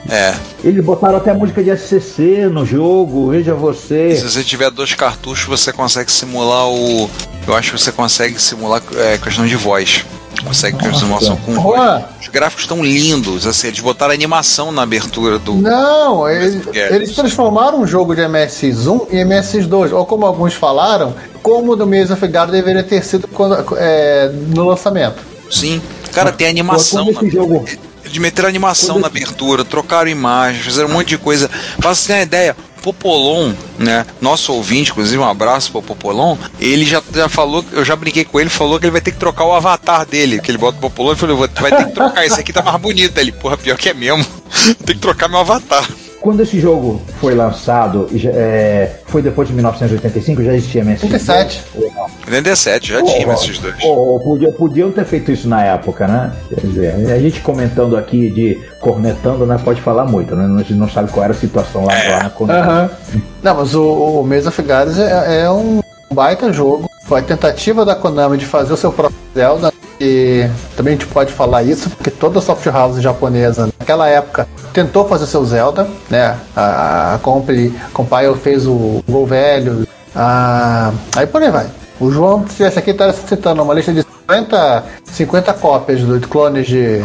[0.09, 0.35] É.
[0.63, 4.15] Eles botaram até música de SCC no jogo, veja você.
[4.15, 7.11] Se você tiver dois cartuchos, você consegue simular o.
[7.47, 10.05] Eu acho que você consegue simular é, questão de voz.
[10.45, 12.05] Consegue simulação com voz.
[12.21, 15.55] Os gráficos estão lindos, assim, eles botaram animação na abertura do.
[15.55, 21.73] Não, eles, eles transformaram um jogo de MSX1 em MSX2, ou como alguns falaram, como
[21.73, 25.17] o do Maze of God deveria ter sido quando, é, no lançamento.
[25.51, 25.81] Sim.
[26.13, 27.09] Cara, tem animação.
[27.11, 27.65] Esse jogo,
[28.09, 31.51] de meter animação na abertura, trocaram imagens, fizeram um monte de coisa.
[31.79, 34.05] Pra você ter uma ideia, Popolon, né?
[34.21, 36.37] Nosso ouvinte, inclusive, um abraço pro Popolon.
[36.61, 39.19] Ele já, já falou, eu já brinquei com ele, falou que ele vai ter que
[39.19, 40.41] trocar o avatar dele.
[40.41, 42.61] Que ele bota o Popolon e falou: "Vou- vai ter que trocar, esse aqui tá
[42.63, 43.17] mais bonito.
[43.19, 44.27] Ele, porra, pior que é mesmo.
[44.85, 45.89] Tem que trocar meu avatar.
[46.23, 51.03] Quando esse jogo foi lançado, é, foi depois de 1985, já existia MSX?
[51.03, 51.65] 87.
[51.75, 52.07] Ou não?
[52.27, 53.75] 87, já tinha esses dois.
[53.83, 56.33] Ou, ou podia- podiam ter feito isso na época, né?
[56.49, 59.59] Quer dizer, a gente comentando aqui de cornetando, né?
[59.63, 60.45] Pode falar muito, né?
[60.45, 62.61] A gente não sabe qual era a situação lá, lá na Konami.
[62.61, 62.91] Aham.
[63.43, 65.81] Não, mas o, o of Gods é, é um
[66.13, 66.89] baita jogo.
[67.07, 69.73] Foi a tentativa da Konami de fazer o seu próprio Zelda.
[70.05, 75.07] E também a gente pode falar isso, porque toda soft house japonesa naquela época tentou
[75.07, 76.37] fazer seu Zelda, né?
[76.57, 79.87] A, a Compile, Compile fez o Gol Velho.
[80.13, 81.71] A, aí por aí vai.
[82.01, 86.67] O João, se esse aqui está citando uma lista de 50, 50 cópias do clones
[86.67, 87.05] de.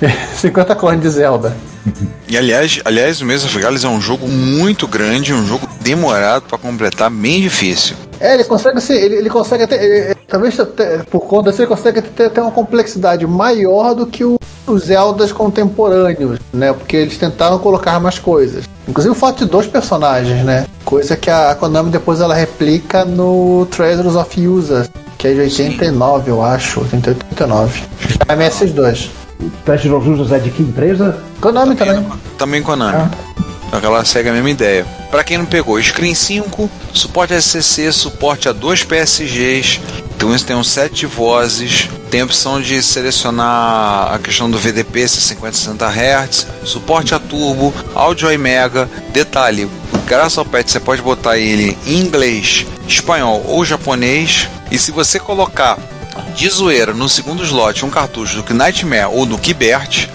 [0.36, 1.54] 50 clones de Zelda.
[2.28, 6.56] E aliás, aliás, o Mesa Gales é um jogo muito grande, um jogo demorado pra
[6.58, 7.96] completar, bem difícil.
[8.20, 11.68] É, ele consegue ser, ele, ele consegue ter, ele- talvez até por conta disso ele
[11.68, 16.72] consegue ter, ter uma complexidade maior do que o- os Zeldas contemporâneos, né?
[16.72, 18.64] Porque eles tentaram colocar mais coisas.
[18.86, 20.66] Inclusive o fato de dois personagens, né?
[20.84, 26.30] Coisa que a Konami depois ela replica no Treasures of Users, que é de 89,
[26.30, 27.82] eu acho, 88, 89.
[28.28, 29.08] Já é MS2.
[29.40, 31.22] O Treasure of Users é de que empresa?
[31.40, 32.06] Konami também.
[32.36, 33.10] Também Konami.
[33.72, 34.84] Aquela segue a mesma ideia.
[35.10, 39.80] Pra quem não pegou, Screen 5, suporte SCC, suporte a dois PSGs,
[40.14, 44.58] então isso tem um set de vozes, tem a opção de selecionar a questão do
[44.58, 48.88] VDP 50 60 Hz, suporte a turbo, áudio iMega.
[49.12, 49.70] Detalhe,
[50.06, 55.18] graças ao patch você pode botar ele em inglês, espanhol ou japonês, e se você
[55.18, 55.78] colocar
[56.34, 60.08] de zoeira no segundo slot um cartucho do Nightmare ou do Kibert,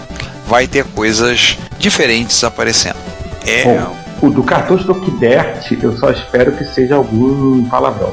[0.46, 2.98] vai ter coisas diferentes aparecendo.
[3.44, 3.64] É.
[3.64, 8.12] Bom, o do cartucho do Kibert, eu só espero que seja algum palavrão.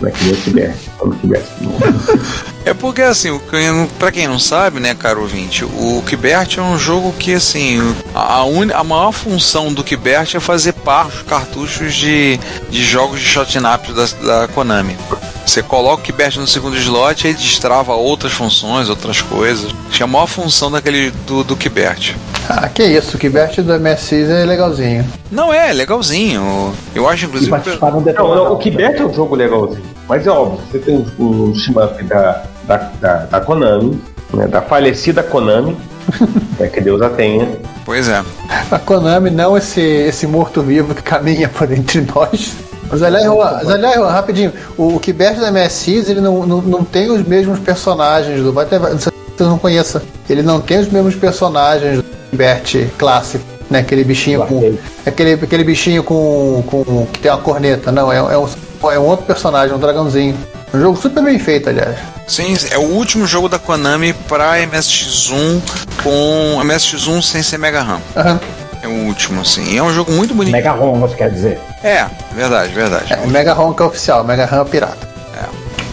[0.00, 1.42] Não é que nem o Kibert.
[2.64, 6.78] É porque assim, que- pra quem não sabe, né, caro ouvinte, o Kibert é um
[6.78, 7.80] jogo que assim,
[8.14, 12.38] a, uni- a maior função do Kibert é fazer par dos cartuchos de,
[12.70, 14.06] de jogos de shot'em up da,
[14.44, 14.96] da Konami.
[15.44, 19.72] Você coloca o Kibert no segundo slot e ele destrava outras funções, outras coisas.
[19.90, 22.14] Que a maior função daquele do, do Kibert.
[22.54, 25.06] Ah, que isso, o Kibert do MSX é legalzinho.
[25.30, 26.74] Não é, legalzinho.
[26.94, 27.50] Eu acho inclusive.
[27.50, 29.82] do Não, não, o Kibert é um jogo legalzinho.
[30.06, 33.98] Mas é óbvio, você tem um, um shmup da, da, da, da Konami,
[34.34, 35.78] né, da falecida Konami,
[36.60, 37.48] né, que Deus a tenha.
[37.86, 38.22] Pois é.
[38.70, 42.54] A Konami não esse, esse morto-vivo que caminha por entre nós.
[42.90, 46.60] Mas aliás, Juan, mas, aliás, Juan, rapidinho, o, o Kibert da MSX ele não, não,
[46.60, 48.52] não tem os mesmos personagens do.
[48.52, 50.02] Vai ter, não sei se você não conheça.
[50.28, 53.44] Ele não tem os mesmos personagens do Kibert clássico.
[53.70, 54.76] Né, aquele bichinho com.
[55.06, 57.06] Aquele, aquele bichinho com, com.
[57.06, 57.90] que tem uma corneta.
[57.92, 58.46] Não, é, é, um,
[58.90, 60.36] é um outro personagem, um dragãozinho.
[60.74, 61.96] Um jogo super bem feito, aliás.
[62.26, 65.60] Sim, é o último jogo da Konami pra MSX1
[66.02, 68.00] com MSX1 sem ser Mega RAM.
[68.16, 68.40] Aham.
[68.82, 69.64] É o último, assim.
[69.72, 70.52] E é um jogo muito bonito.
[70.52, 71.60] Mega ROM, você quer dizer?
[71.84, 72.04] É,
[72.34, 73.12] verdade, verdade.
[73.12, 75.11] É, Mega ROM que é oficial, Mega RAM é pirata.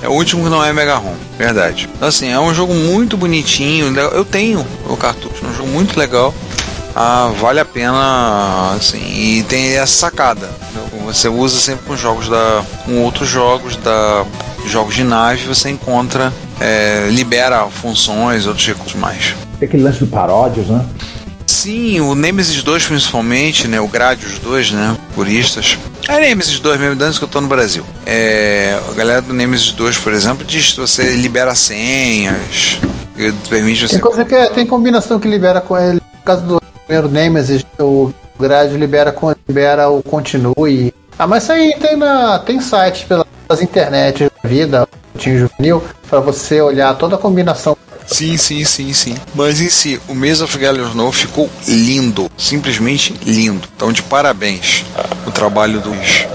[0.01, 1.89] É o último que não é Mega ROM, verdade.
[1.95, 3.93] Então, assim, é um jogo muito bonitinho.
[3.97, 6.33] Eu tenho o cartucho, é um jogo muito legal.
[6.95, 10.49] Ah, vale a pena, assim, e tem essa sacada.
[11.05, 12.63] Você usa sempre com jogos da.
[12.85, 14.25] com outros jogos da.
[14.65, 16.31] jogos de nave, você encontra.
[16.59, 19.35] é, libera funções, outros recursos mais.
[19.59, 20.85] Tem aquele lance do paródios, né?
[21.45, 23.79] Sim, o Nemesis 2 principalmente, né?
[23.81, 24.97] O Gradius 2, né?
[25.15, 25.77] Puristas.
[26.09, 27.83] É Nemesis 2 mesmo, antes que eu tô no Brasil.
[28.03, 32.79] É, a galera do Nemesis 2, por exemplo, diz que você libera senhas,
[33.47, 33.93] permite você.
[33.93, 36.01] Tem coisa que é- tem combinação que libera com ele.
[36.17, 39.15] No caso do primeiro Nemesis, o grade libera,
[39.47, 40.91] libera o continue.
[41.17, 46.59] Ah, mas isso aí tem, na, tem sites pelas internet da vida, Juvenil, pra você
[46.59, 47.77] olhar toda a combinação.
[48.09, 49.15] Sim, sim, sim, sim.
[49.35, 52.29] Mas em si, o Maze of Galleons novo ficou lindo.
[52.37, 53.67] Simplesmente lindo.
[53.75, 54.83] Então, de parabéns.
[55.27, 56.25] O trabalho dos.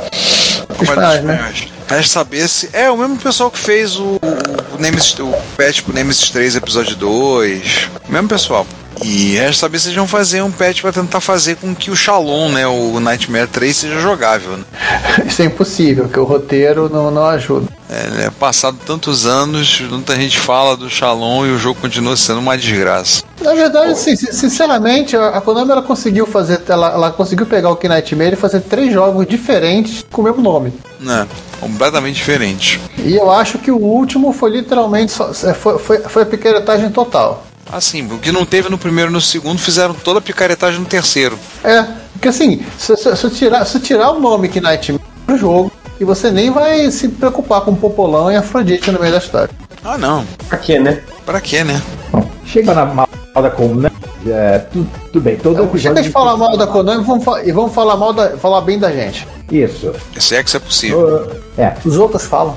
[0.79, 1.53] Como é né?
[1.89, 2.71] Resta saber se.
[2.73, 6.97] É o mesmo pessoal que fez o, o, Nemesis, o patch pro Nemesis 3 episódio
[6.97, 7.89] 2.
[8.09, 8.67] O mesmo pessoal.
[9.03, 11.97] E resta saber se eles vão fazer um patch pra tentar fazer com que o
[11.97, 12.67] Shalom, né?
[12.69, 14.59] O Nightmare 3 seja jogável.
[14.59, 14.65] Né?
[15.27, 17.67] Isso é impossível, porque o roteiro não, não ajuda.
[17.89, 22.41] É, né, passado tantos anos, muita gente fala do Shalom e o jogo continua sendo
[22.41, 23.23] uma desgraça.
[23.43, 26.63] Na verdade, sin- sinceramente, a Konami ela conseguiu fazer.
[26.67, 30.73] Ela, ela conseguiu pegar o Knightmare e fazer três jogos diferentes com o mesmo nome.
[30.99, 31.29] Né?
[31.61, 32.81] Completamente diferente.
[32.99, 35.13] E eu acho que o último foi literalmente.
[35.13, 37.45] Só, é, foi, foi, foi a picaretagem total.
[37.71, 40.87] Assim, o que não teve no primeiro e no segundo, fizeram toda a picaretagem no
[40.87, 41.39] terceiro.
[41.63, 46.05] É, porque assim, se, se, se tirar, se tirar o nome Knight do jogo, e
[46.05, 49.51] você nem vai se preocupar com o Popolão e Afrodite no meio da história.
[49.85, 50.25] Ah, não.
[50.49, 51.01] Pra quê, né?
[51.27, 51.81] Pra quê, né?
[52.11, 53.91] Bom, chega na mal da Konami.
[54.27, 57.43] É, tu- tudo bem, todo Então, chega de falar mal da Konami e vamos, fa-
[57.45, 59.29] e vamos falar mal da, falar bem da gente.
[59.51, 59.93] Isso.
[60.19, 61.31] Se é que isso é possível.
[61.59, 62.57] É, Os outros falam.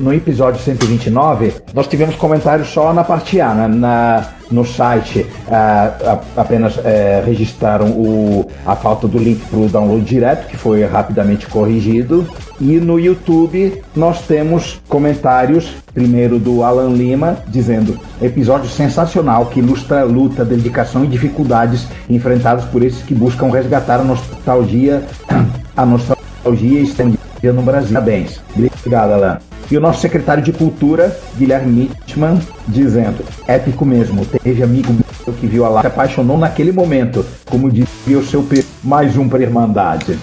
[0.00, 3.68] No episódio 129, nós tivemos comentários só na parte A, né?
[3.68, 10.02] na, no site a- apenas eh, registraram o, a falta do link para o download
[10.04, 12.26] direto, que foi rapidamente corrigido.
[12.58, 20.00] E no YouTube nós temos comentários, primeiro do Alan Lima, dizendo episódio sensacional que ilustra
[20.00, 25.02] a luta, dedicação e dificuldades enfrentadas por esses que buscam resgatar a nostalgia,
[25.76, 27.20] a nostalgia estendida
[27.52, 27.92] no Brasil.
[27.92, 28.40] Parabéns.
[28.56, 29.49] Obrigado, Alan.
[29.70, 34.24] E o nosso secretário de Cultura, Guilherme Mitchman, dizendo: épico mesmo.
[34.26, 37.24] Teve amigo meu que viu a live, se apaixonou naquele momento.
[37.48, 40.18] Como dizia o seu Pedro, mais um pra Irmandade.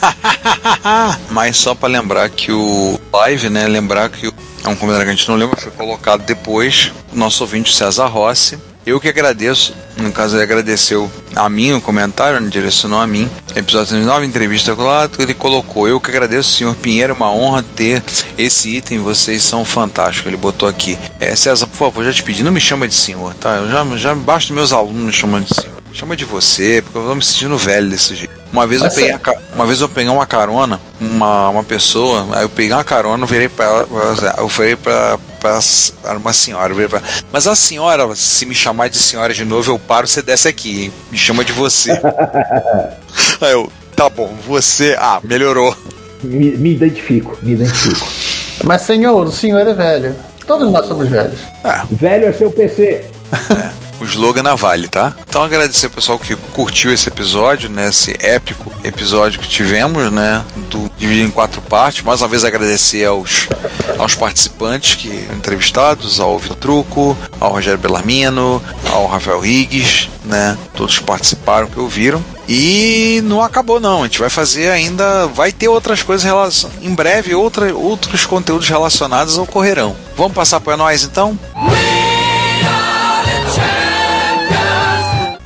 [1.30, 3.66] Mas só pra lembrar que o live, né?
[3.66, 4.34] Lembrar que o-
[4.64, 6.92] é um comentário que a gente não lembra, foi colocado depois.
[7.12, 8.58] O nosso ouvinte César Rossi.
[8.86, 13.30] Eu que agradeço, no caso ele agradeceu a mim o comentário, né, direcionou a mim.
[13.56, 17.32] Episódio 39, entrevista com o Lato, ele colocou: Eu que agradeço, senhor Pinheiro, é uma
[17.32, 18.02] honra ter
[18.36, 20.26] esse item, vocês são fantásticos.
[20.26, 23.32] Ele botou aqui: é, César, por favor, já te pedi, não me chama de senhor,
[23.34, 23.56] tá?
[23.56, 25.74] Eu já, já basta meus alunos me chamando de senhor.
[25.94, 28.34] Chama de você, porque eu tô me sentindo velho desse jeito.
[28.52, 29.20] Uma vez eu peguei, a
[29.54, 33.28] uma vez eu peguei uma carona, uma, uma pessoa, aí eu peguei uma carona, eu
[33.28, 33.88] virei pra ela,
[34.38, 35.60] eu falei pra, pra
[36.08, 36.74] era uma senhora,
[37.30, 40.84] mas a senhora, se me chamar de senhora de novo, eu paro, você desce aqui,
[40.84, 40.92] hein?
[41.12, 41.90] Me chama de você.
[43.42, 45.76] aí eu, tá bom, você, ah, melhorou.
[46.22, 48.08] Me, me identifico, me identifico.
[48.64, 50.16] Mas, senhor, o senhor é velho.
[50.46, 51.40] Todos nós somos velhos.
[51.90, 53.04] Velho é seu PC.
[54.00, 55.14] O slogan na Vale, tá?
[55.28, 57.88] Então agradecer ao pessoal que curtiu esse episódio, né?
[57.88, 60.44] Esse épico episódio que tivemos, né?
[60.70, 62.02] Do dividido em quatro partes.
[62.02, 63.48] Mais uma vez agradecer aos,
[63.98, 70.56] aos participantes que entrevistados, ao Vitor Truco, ao Rogério Bellarmino, ao Rafael Riggs, né?
[70.74, 72.24] Todos que participaram, que ouviram.
[72.48, 76.68] E não acabou não, a gente vai fazer ainda, vai ter outras coisas relacion...
[76.82, 79.96] em breve outra, outros conteúdos relacionados ocorrerão.
[80.14, 81.38] Vamos passar para nós então?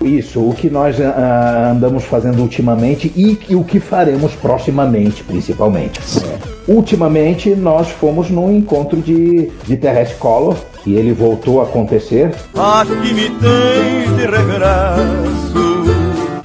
[0.08, 6.00] Isso, o que nós ah, andamos fazendo ultimamente e, e o que faremos proximamente, principalmente.
[6.24, 6.72] É.
[6.72, 13.12] Ultimamente, nós fomos num encontro de, de Terrestre Color, que ele voltou a acontecer Aqui
[13.12, 15.88] me tens de regresso.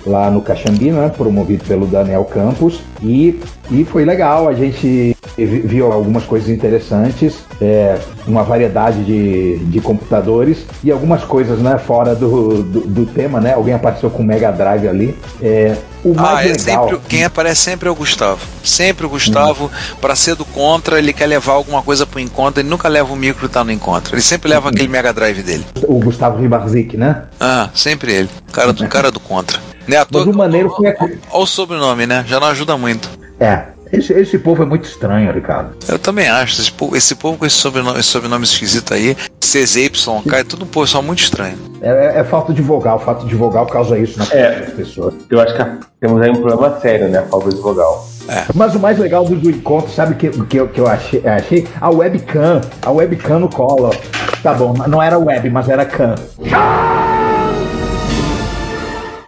[0.05, 3.39] lá no Caxambi, né, promovido pelo Daniel Campos, e,
[3.72, 10.65] e foi legal, a gente viu algumas coisas interessantes, é, uma variedade de, de computadores
[10.84, 13.53] e algumas coisas né, fora do, do, do tema, né?
[13.53, 15.17] Alguém apareceu com Mega Drive ali.
[15.41, 16.89] É, o mais Ah, legal.
[16.89, 18.41] sempre, quem aparece sempre é o Gustavo.
[18.63, 22.69] Sempre o Gustavo, para ser do contra, ele quer levar alguma coisa pro encontro, ele
[22.69, 24.13] nunca leva o micro e tá no encontro.
[24.15, 25.65] Ele sempre leva aquele Mega Drive dele.
[25.88, 27.23] O Gustavo Ribarzik, né?
[27.39, 28.29] Ah, sempre ele.
[28.51, 29.59] Cara do, cara do contra.
[29.88, 30.88] Né, Mas o maneiro foi.
[30.97, 32.23] Olha o sobrenome, né?
[32.27, 33.09] Já não ajuda muito.
[33.39, 33.63] É,
[33.93, 35.75] esse, esse povo é muito estranho, Ricardo.
[35.87, 36.59] Eu também acho.
[36.61, 40.67] Esse povo, esse povo com esse sobrenome, esse sobrenome esquisito aí, CZYK, é tudo um
[40.67, 41.57] pessoal muito estranho.
[41.81, 44.61] É, é falta de vogal, falta de vogal causa isso na É.
[44.61, 45.13] das pessoas.
[45.29, 45.65] Eu acho que
[46.01, 47.19] temos aí um problema sério, né?
[47.19, 48.07] A falta de vogal.
[48.55, 51.21] Mas o mais legal do, do encontro, sabe o que, que, eu- que eu achei,
[51.27, 51.67] achei?
[51.81, 52.61] A webcam.
[52.81, 53.93] A webcam no colo.
[54.41, 56.15] Tá bom, não era web, mas era cam.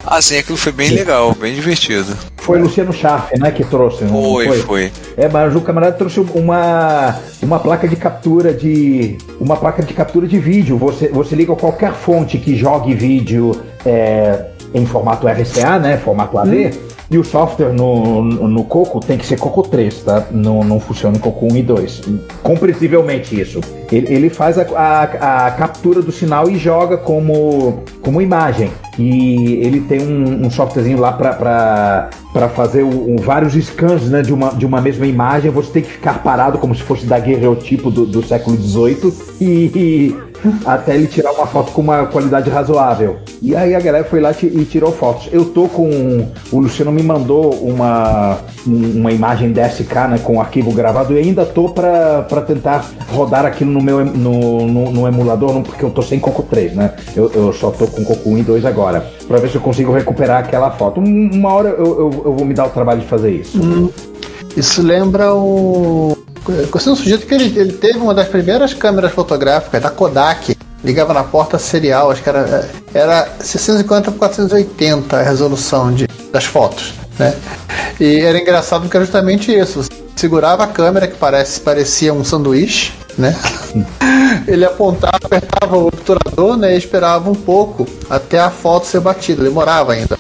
[0.06, 2.16] Assim, aquilo foi bem legal, bem divertido.
[2.38, 4.04] Foi Luciano Schaff, né, que trouxe.
[4.04, 4.92] não Foi, foi.
[5.18, 9.18] É, mas o camarada trouxe uma, uma placa de captura de.
[9.40, 10.78] Uma placa de captura de vídeo.
[10.78, 15.98] Você, você liga qualquer fonte que jogue vídeo é, em formato RCA, né?
[15.98, 16.95] Formato AV.
[17.10, 20.26] E o software no, no, Coco tem que ser Coco 3, tá?
[20.32, 22.02] Não, não funciona em Coco 1 e 2.
[22.42, 23.62] Compreensivelmente isso.
[23.92, 28.72] Ele, ele faz a, a, a captura do sinal e joga como, como imagem.
[28.98, 32.84] E ele tem um, um softwarezinho lá para fazer
[33.22, 35.52] vários scans né, de, uma, de uma mesma imagem.
[35.52, 39.46] Você tem que ficar parado como se fosse daguerreotipo do, do século XVIII e,
[39.76, 40.16] e
[40.66, 43.18] até ele tirar uma foto com uma qualidade razoável.
[43.42, 45.30] E aí a galera foi lá e tirou fotos.
[45.32, 46.28] Eu tô com.
[46.52, 48.38] O Luciano me mandou uma,
[48.68, 53.72] um- uma imagem DSK né, com arquivo gravado e ainda tô para tentar rodar aquilo
[53.72, 56.94] no meu no, no, no emulador, não, porque eu tô sem Coco 3, né?
[57.16, 59.06] Eu, eu só tô com Coco 1 e 2 agora.
[59.28, 61.00] Pra ver se eu consigo recuperar aquela foto.
[61.00, 63.60] Um- Uma hora eu, eu, eu vou me dar o trabalho de fazer isso.
[64.56, 66.15] Isso lembra o
[66.46, 70.56] Conheci um sujeito que ele, ele teve uma das primeiras câmeras fotográficas da Kodak.
[70.84, 76.46] Ligava na porta serial, acho que era, era 650 por 480 a resolução de, das
[76.46, 76.94] fotos.
[77.18, 77.36] Né?
[78.00, 79.82] E era engraçado porque era justamente isso.
[79.82, 83.36] Você segurava a câmera que parece, parecia um sanduíche, né?
[84.48, 86.76] Ele apontava, apertava o obturador, né?
[86.76, 89.44] E esperava um pouco até a foto ser batida.
[89.44, 90.18] Demorava ainda.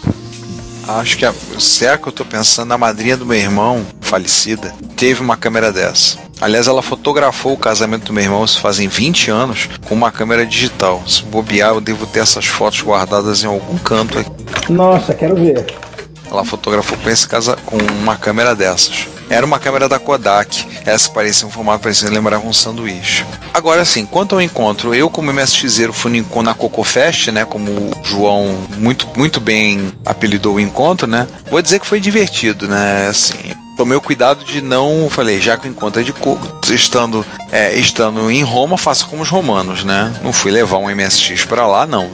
[0.88, 4.74] Acho que a, se é que eu tô pensando, a madrinha do meu irmão, falecida,
[4.96, 6.18] teve uma câmera dessa.
[6.40, 10.46] Aliás, ela fotografou o casamento do meu irmão, isso fazem 20 anos, com uma câmera
[10.46, 11.02] digital.
[11.08, 14.72] Se bobear, eu devo ter essas fotos guardadas em algum canto aqui.
[14.72, 15.66] Nossa, quero ver.
[16.30, 19.08] Ela fotografou com esse casa com uma câmera dessas.
[19.30, 20.66] Era uma câmera da Kodak.
[20.86, 23.26] Essa parecia um formato parecido, lembrava um sanduíche.
[23.54, 28.56] Agora sim, quanto ao encontro, eu como MSXero fui na CocoFest, né, como o João
[28.78, 33.34] muito, muito bem apelidou o encontro, né, vou dizer que foi divertido, né, assim,
[33.78, 36.38] tomei o cuidado de não, falei, já que o encontro é de co-
[36.70, 40.14] estando, é, estando em Roma, faça como os romanos, né?
[40.24, 42.10] Não fui levar um MSX pra lá, não,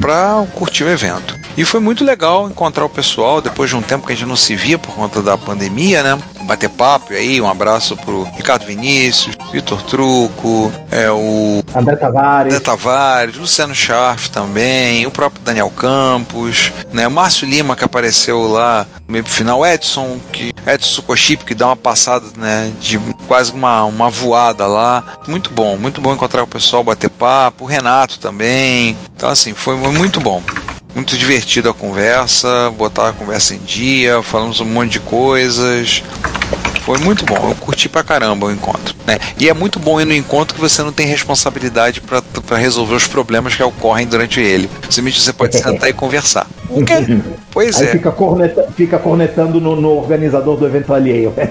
[0.00, 1.34] pra curtir o evento.
[1.56, 4.36] E foi muito legal encontrar o pessoal depois de um tempo que a gente não
[4.36, 6.18] se via por conta da pandemia, né?
[6.46, 12.54] Bater papo e aí, um abraço pro Ricardo Vinícius, Vitor Truco, é o André Tavares.
[12.54, 17.06] André Tavares, Luciano Scharf também, o próprio Daniel Campos, né?
[17.08, 21.66] O Márcio Lima que apareceu lá no meio final, Edson, que Edson Sukoship, que dá
[21.66, 22.72] uma passada, né?
[22.80, 25.18] De quase uma, uma voada lá.
[25.26, 28.96] Muito bom, muito bom encontrar o pessoal, bater papo, o Renato também.
[29.14, 30.42] Então, assim, foi muito bom.
[30.96, 36.02] Muito divertida a conversa, botar a conversa em dia, falamos um monte de coisas.
[36.86, 38.96] Foi muito bom, eu curti pra caramba o encontro.
[39.06, 39.18] Né?
[39.38, 43.06] E é muito bom ir no encontro que você não tem responsabilidade pra resolver os
[43.06, 44.70] problemas que ocorrem durante ele.
[44.84, 46.46] Simplesmente você pode sentar e conversar.
[46.70, 46.94] O quê?
[47.52, 47.92] Pois Aí é.
[47.92, 51.32] fica, corneta, fica cornetando no, no organizador do evento alheio.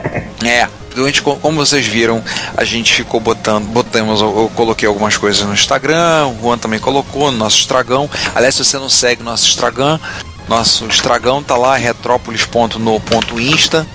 [0.45, 2.22] É, durante, co- como vocês viram,
[2.55, 7.32] a gente ficou botando, botamos, eu, coloquei algumas coisas no Instagram, o Juan também colocou
[7.32, 8.07] no nosso Estragão.
[8.36, 9.99] Aliás, se você não segue o nosso Estragão,
[10.47, 13.88] nosso Estragão tá lá, retrópolis.no.insta.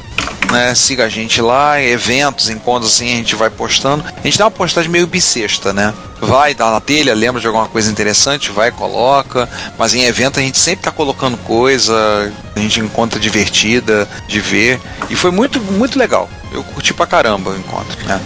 [0.50, 4.04] Né, siga a gente lá, eventos, encontros assim, a gente vai postando.
[4.04, 5.94] A gente dá uma postagem meio bissexta, né?
[6.20, 9.48] Vai, dá na telha, lembra de alguma coisa interessante, vai, coloca.
[9.78, 14.80] Mas em evento a gente sempre tá colocando coisa, a gente encontra divertida de ver.
[15.08, 16.28] E foi muito, muito legal.
[16.52, 18.20] Eu curti pra caramba o encontro, né?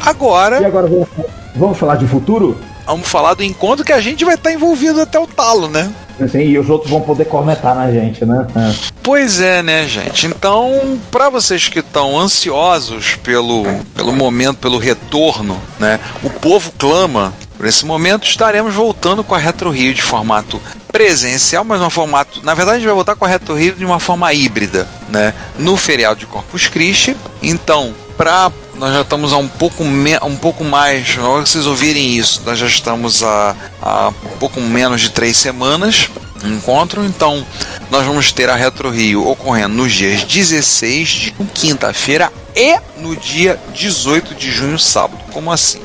[0.00, 1.08] Agora, E agora vamos,
[1.56, 2.56] vamos falar de futuro?
[2.86, 5.90] vamos falar do encontro que a gente vai estar envolvido até o talo, né?
[6.20, 8.46] Assim, e os outros vão poder cornetar na gente, né?
[8.54, 8.74] É.
[9.02, 10.26] Pois é, né, gente?
[10.26, 15.98] Então, para vocês que estão ansiosos pelo, pelo momento, pelo retorno, né?
[16.22, 18.26] O povo clama por esse momento.
[18.26, 20.60] Estaremos voltando com a Retro Rio de formato
[20.92, 22.40] presencial, mas um formato.
[22.44, 25.34] Na verdade, a gente vai voltar com a Retro Rio de uma forma híbrida, né?
[25.58, 27.16] No feriado de Corpus Christi.
[27.42, 31.48] Então, para nós já estamos a um pouco, me, um pouco mais, na hora que
[31.48, 36.08] vocês ouvirem isso, nós já estamos a, a um pouco menos de três semanas
[36.42, 37.44] no encontro, então
[37.90, 43.58] nós vamos ter a Retro Rio ocorrendo nos dias 16 de quinta-feira e no dia
[43.72, 45.22] 18 de junho, sábado.
[45.32, 45.80] Como assim?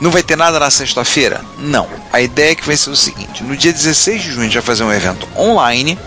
[0.00, 1.40] Não vai ter nada na sexta-feira?
[1.58, 1.86] Não.
[2.12, 4.54] A ideia é que vai ser o seguinte: no dia 16 de junho a gente
[4.54, 5.98] vai fazer um evento online.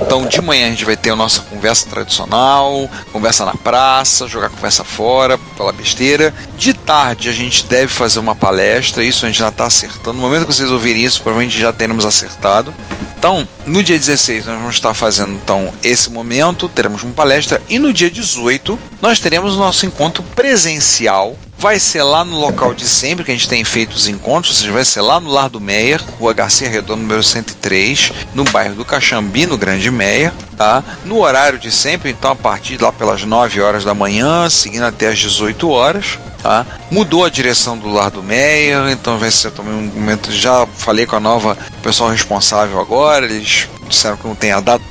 [0.00, 4.50] Então, de manhã a gente vai ter a nossa conversa tradicional, conversa na praça, jogar
[4.50, 6.32] conversa fora, pela besteira.
[6.56, 10.14] De tarde a gente deve fazer uma palestra, isso a gente já está acertando.
[10.14, 12.74] No momento que vocês ouvirem isso, provavelmente já teremos acertado.
[13.22, 17.78] Então, no dia 16 nós vamos estar fazendo então esse momento, teremos uma palestra e
[17.78, 21.36] no dia 18 nós teremos o nosso encontro presencial.
[21.58, 24.60] Vai ser lá no local de sempre que a gente tem feito os encontros, ou
[24.60, 28.74] seja, vai ser lá no Lar do Meyer, Rua Garcia Redondo, número 103, no bairro
[28.74, 30.82] do Caxambi, no Grande Meyer, tá?
[31.04, 34.84] No horário de sempre, então a partir de lá pelas 9 horas da manhã, seguindo
[34.84, 36.66] até as 18 horas, tá?
[36.90, 40.32] Mudou a direção do Lar do Meyer, então vai ser também um momento.
[40.32, 44.84] Já falei com a nova pessoal responsável agora, eles disseram que não tem a data.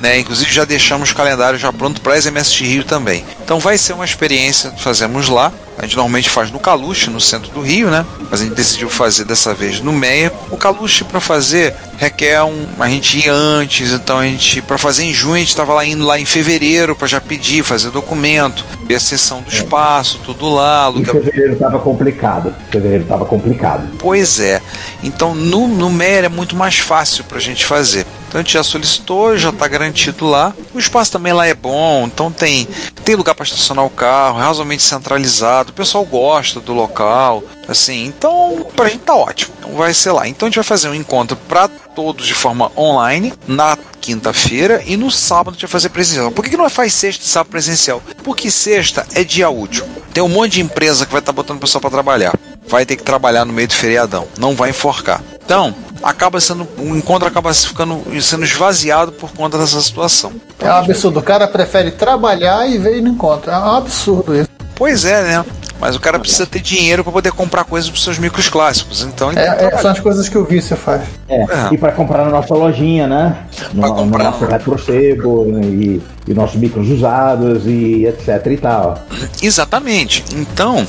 [0.00, 0.18] Né?
[0.18, 3.24] Inclusive já deixamos o calendário já pronto para as MST Rio também.
[3.42, 5.52] Então vai ser uma experiência que fazemos lá.
[5.78, 8.04] A gente normalmente faz no Caluche, no centro do Rio, né?
[8.30, 10.32] Mas a gente decidiu fazer dessa vez no Meia.
[10.50, 15.04] O Caluche para fazer requer um, a gente ir antes, então a gente para fazer
[15.04, 18.64] em junho a gente estava lá indo lá em fevereiro para já pedir, fazer documento,
[18.84, 22.54] ver a sessão do espaço, tudo lá, Em alugar fevereiro tava complicado.
[22.70, 23.88] Fevereiro tava complicado.
[23.98, 24.60] Pois é.
[25.02, 28.04] Então no, no Mer é muito mais fácil para a gente fazer.
[28.32, 30.54] Então a gente já solicitou, já está garantido lá.
[30.74, 32.66] O espaço também lá é bom, então tem,
[33.04, 35.71] tem lugar para estacionar o carro, é razoavelmente centralizado.
[35.72, 38.04] O pessoal gosta do local, assim.
[38.04, 39.54] Então para a gente tá ótimo.
[39.58, 40.28] Então vai ser lá.
[40.28, 44.96] Então a gente vai fazer um encontro para todos de forma online na quinta-feira e
[44.98, 46.30] no sábado a gente vai fazer presencial.
[46.30, 48.02] Por que, que não faz sexta e sábado presencial?
[48.22, 49.86] Porque sexta é dia útil.
[50.12, 52.34] Tem um monte de empresa que vai estar botando o pessoal para trabalhar.
[52.68, 54.28] Vai ter que trabalhar no meio do feriadão.
[54.38, 55.22] Não vai enforcar.
[55.42, 56.68] Então, acaba sendo.
[56.78, 60.32] O encontro acaba ficando sendo esvaziado por conta dessa situação.
[60.60, 61.18] É um absurdo.
[61.18, 63.50] O cara prefere trabalhar e ver no encontro.
[63.50, 64.48] É um absurdo isso.
[64.74, 65.44] Pois é, né?
[65.82, 69.02] Mas o cara precisa ter dinheiro para poder comprar coisas para seus micros clássicos.
[69.02, 71.02] Então ele tem que É, é, são as coisas que o vício faz.
[71.28, 71.46] É, É.
[71.72, 73.36] E para comprar na nossa lojinha, né?
[73.74, 74.22] No, no comprar.
[74.30, 78.96] nosso retrocebo e, e nossos micros usados e etc e tal.
[79.42, 80.24] Exatamente.
[80.34, 80.86] Então,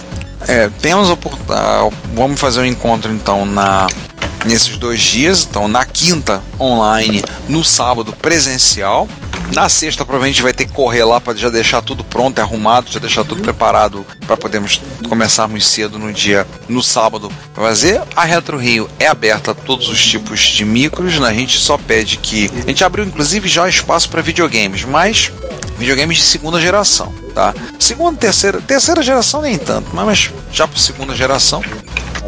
[0.47, 3.87] é, temos a opor- a- vamos fazer um encontro então na
[4.45, 9.07] nesses dois dias, então na quinta online, no sábado presencial.
[9.53, 12.99] Na sexta provavelmente vai ter que correr lá para já deixar tudo pronto, arrumado, já
[12.99, 18.01] deixar tudo preparado para podermos começarmos cedo no dia no sábado pra fazer.
[18.15, 21.29] A Retro Rio é aberta a todos os tipos de micros, né?
[21.29, 25.31] a gente só pede que a gente abriu inclusive já espaço para videogames, mas
[25.77, 27.53] videogames de segunda geração, tá?
[27.79, 31.61] Segunda, terceira, terceira geração nem tanto, mas já para segunda geração.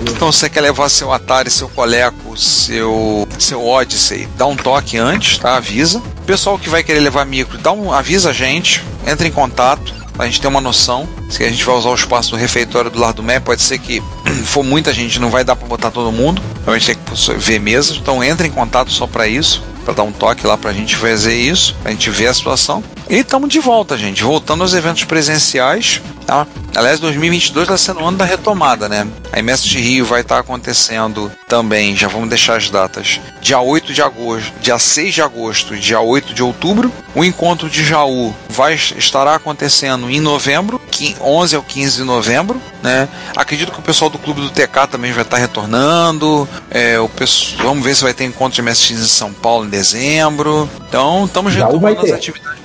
[0.01, 5.37] Então você quer levar seu Atari, seu Coleco, seu seu Odyssey, dá um toque antes,
[5.37, 5.55] tá?
[5.55, 6.01] Avisa.
[6.25, 9.93] Pessoal que vai querer levar micro, dá um, avisa a gente, entra em contato.
[10.17, 12.99] A gente tem uma noção se a gente vai usar o espaço do refeitório do
[12.99, 14.01] Lar do Mé, pode ser que
[14.45, 16.41] for muita gente, não vai dar para botar todo mundo.
[16.61, 17.97] Então a gente tem que ver mesas.
[17.97, 21.35] Então entra em contato só para isso, para dar um toque lá pra gente fazer
[21.35, 22.83] isso, pra gente ver a situação.
[23.07, 26.01] E estamos de volta, gente, voltando aos eventos presenciais.
[26.25, 26.47] Tá?
[26.75, 29.07] Aliás, 2022 está sendo o ano da retomada, né?
[29.31, 33.19] A MS de Rio vai estar acontecendo também, já vamos deixar as datas.
[33.39, 36.91] Dia 8 de agosto, dia 6 de agosto e dia 8 de outubro.
[37.13, 42.59] O encontro de Jaú vai estará acontecendo em novembro, 15 11 ao 15 de novembro,
[42.81, 43.07] né?
[43.35, 46.49] Acredito que o pessoal do Clube do TK também vai estar retornando.
[46.71, 49.69] É, o pessoal, vamos ver se vai ter encontro de MSX em São Paulo em
[49.69, 50.67] dezembro.
[50.89, 52.64] Então, estamos retomando as atividades.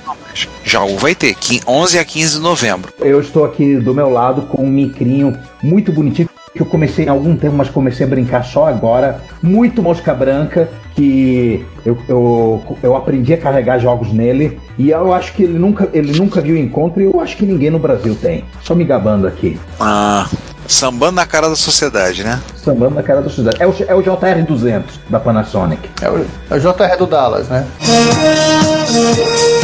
[0.63, 2.93] Jaú vai ter, qui- 11 a 15 de novembro.
[2.99, 7.11] Eu estou aqui do meu lado com um micrinho muito bonitinho que eu comecei há
[7.11, 9.21] algum tempo, mas comecei a brincar só agora.
[9.41, 14.59] Muito mosca branca, que eu, eu, eu aprendi a carregar jogos nele.
[14.77, 17.69] E eu acho que ele nunca, ele nunca viu encontro e eu acho que ninguém
[17.69, 18.43] no Brasil tem.
[18.61, 19.57] Só me gabando aqui.
[19.79, 20.27] Ah,
[20.67, 22.37] sambando na cara da sociedade, né?
[22.57, 23.55] Sambando na cara da cidade.
[23.57, 25.89] É o, é o JR200 da Panasonic.
[26.01, 27.65] É o, é o JR do Dallas, né?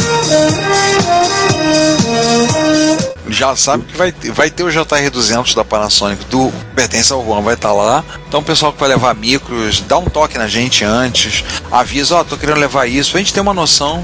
[3.28, 7.42] Já sabe que vai, ter- vai ter o JR200 da Panasonic do pertence ao Juan,
[7.42, 8.04] vai estar lá.
[8.26, 12.24] Então o pessoal que vai levar micros, dá um toque na gente antes, avisa, ó,
[12.24, 14.02] tô querendo levar isso, pra gente ter uma noção.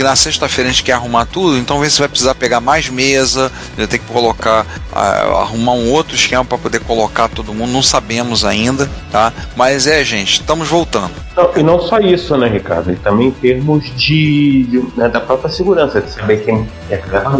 [0.00, 2.88] Porque na sexta-feira a gente quer arrumar tudo, então vê se vai precisar pegar mais
[2.88, 7.70] mesa, vai ter que colocar, ah, arrumar um outro esquema para poder colocar todo mundo,
[7.70, 9.30] não sabemos ainda, tá?
[9.54, 11.10] Mas é, gente, estamos voltando.
[11.36, 12.90] Não, e não só isso, né, Ricardo?
[12.90, 17.10] E também em termos de, de- né, da própria segurança, de saber quem é que
[17.10, 17.38] leva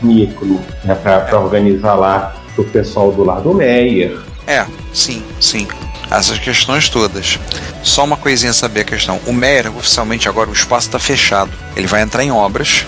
[0.00, 4.18] micro, né, para organizar lá o pessoal do lado do Meyer.
[4.46, 5.68] É, sim, sim.
[6.10, 7.38] Essas questões todas.
[7.82, 9.20] Só uma coisinha saber a questão.
[9.26, 11.50] O Meyer, oficialmente agora, o espaço está fechado.
[11.76, 12.84] Ele vai entrar em obras.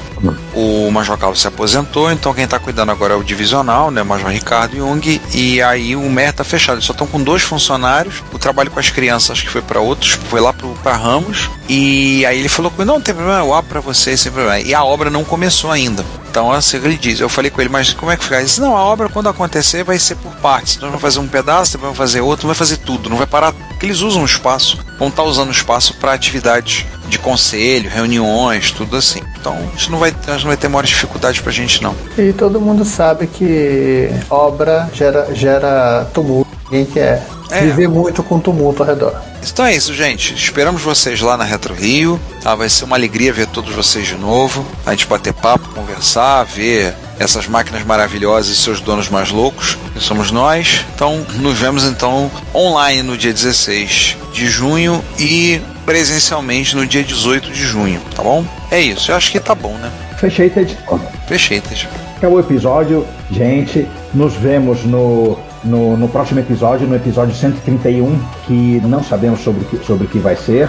[0.52, 4.02] O Major Carlos se aposentou, então quem está cuidando agora é o divisional, né?
[4.02, 5.20] O Major Ricardo Jung.
[5.32, 6.76] E aí o Meyer está fechado.
[6.76, 8.22] Eles só estão com dois funcionários.
[8.32, 11.48] O trabalho com as crianças acho que foi para outros, foi lá para Ramos.
[11.68, 14.60] E aí ele falou comigo: não, tem problema, eu abro para vocês, sem problema.
[14.60, 16.04] E a obra não começou ainda.
[16.30, 18.36] Então, assim, ele diz, eu falei com ele, mas como é que fica?
[18.36, 20.76] Ele disse, não, a obra quando acontecer vai ser por partes.
[20.76, 23.52] Então, vamos fazer um pedaço, depois vamos fazer outro, vai fazer tudo, não vai parar,
[23.52, 28.70] porque eles usam o espaço, vão estar usando o espaço para atividades de conselho, reuniões,
[28.70, 29.20] tudo assim.
[29.40, 31.96] Então, a gente não vai, a não vai ter maior dificuldade pra gente, não.
[32.16, 36.48] E todo mundo sabe que obra gera, gera tumulto.
[36.70, 37.60] Ninguém quer É.
[37.62, 39.14] viver muito com tumulto ao redor.
[39.42, 40.34] Então é isso, gente.
[40.34, 42.20] Esperamos vocês lá na Retro Rio.
[42.42, 42.54] Tá?
[42.54, 44.64] Vai ser uma alegria ver todos vocês de novo.
[44.86, 50.00] A gente bater papo, conversar, ver essas máquinas maravilhosas e seus donos mais loucos, que
[50.00, 50.84] somos nós.
[50.94, 57.50] Então, nos vemos então online no dia 16 de junho e presencialmente no dia 18
[57.50, 58.44] de junho, tá bom?
[58.70, 59.92] É isso, eu acho que tá bom, né?
[60.16, 60.78] Fechei, Ted.
[61.26, 61.94] Fechei, Teixeira.
[62.16, 63.86] Acabou o episódio, gente.
[64.12, 69.64] Nos vemos no, no, no próximo episódio, no episódio 131, que não sabemos sobre, o
[69.66, 70.68] que- sobre o que vai ser.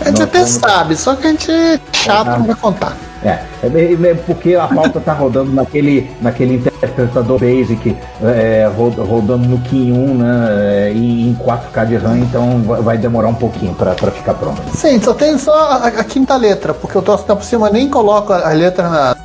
[0.00, 2.96] A gente Nós até vamos- sabe, só que a gente é chato, não vai contar.
[3.22, 9.46] É, é bem porque a pauta tá rodando naquele, naquele interpretador basic, é, ro- rodando
[9.46, 10.48] no Kim 1, né,
[10.88, 14.62] é, e em 4K de RAM, então vai- demorar um pouquinho pra pra ficar pronto.
[14.74, 17.90] Sim, só tem só a, a quinta letra, porque o troço tá por cima, nem
[17.90, 19.16] coloco a, a letra na.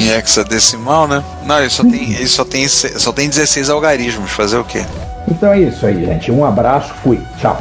[0.00, 1.22] Em hexadecimal, né?
[1.44, 4.30] Não, ele só tem, ele só tem, só tem 16 algarismos.
[4.30, 4.84] Fazer o quê?
[5.28, 6.32] Então é isso aí, gente.
[6.32, 7.20] Um abraço, fui.
[7.38, 7.60] Tchau.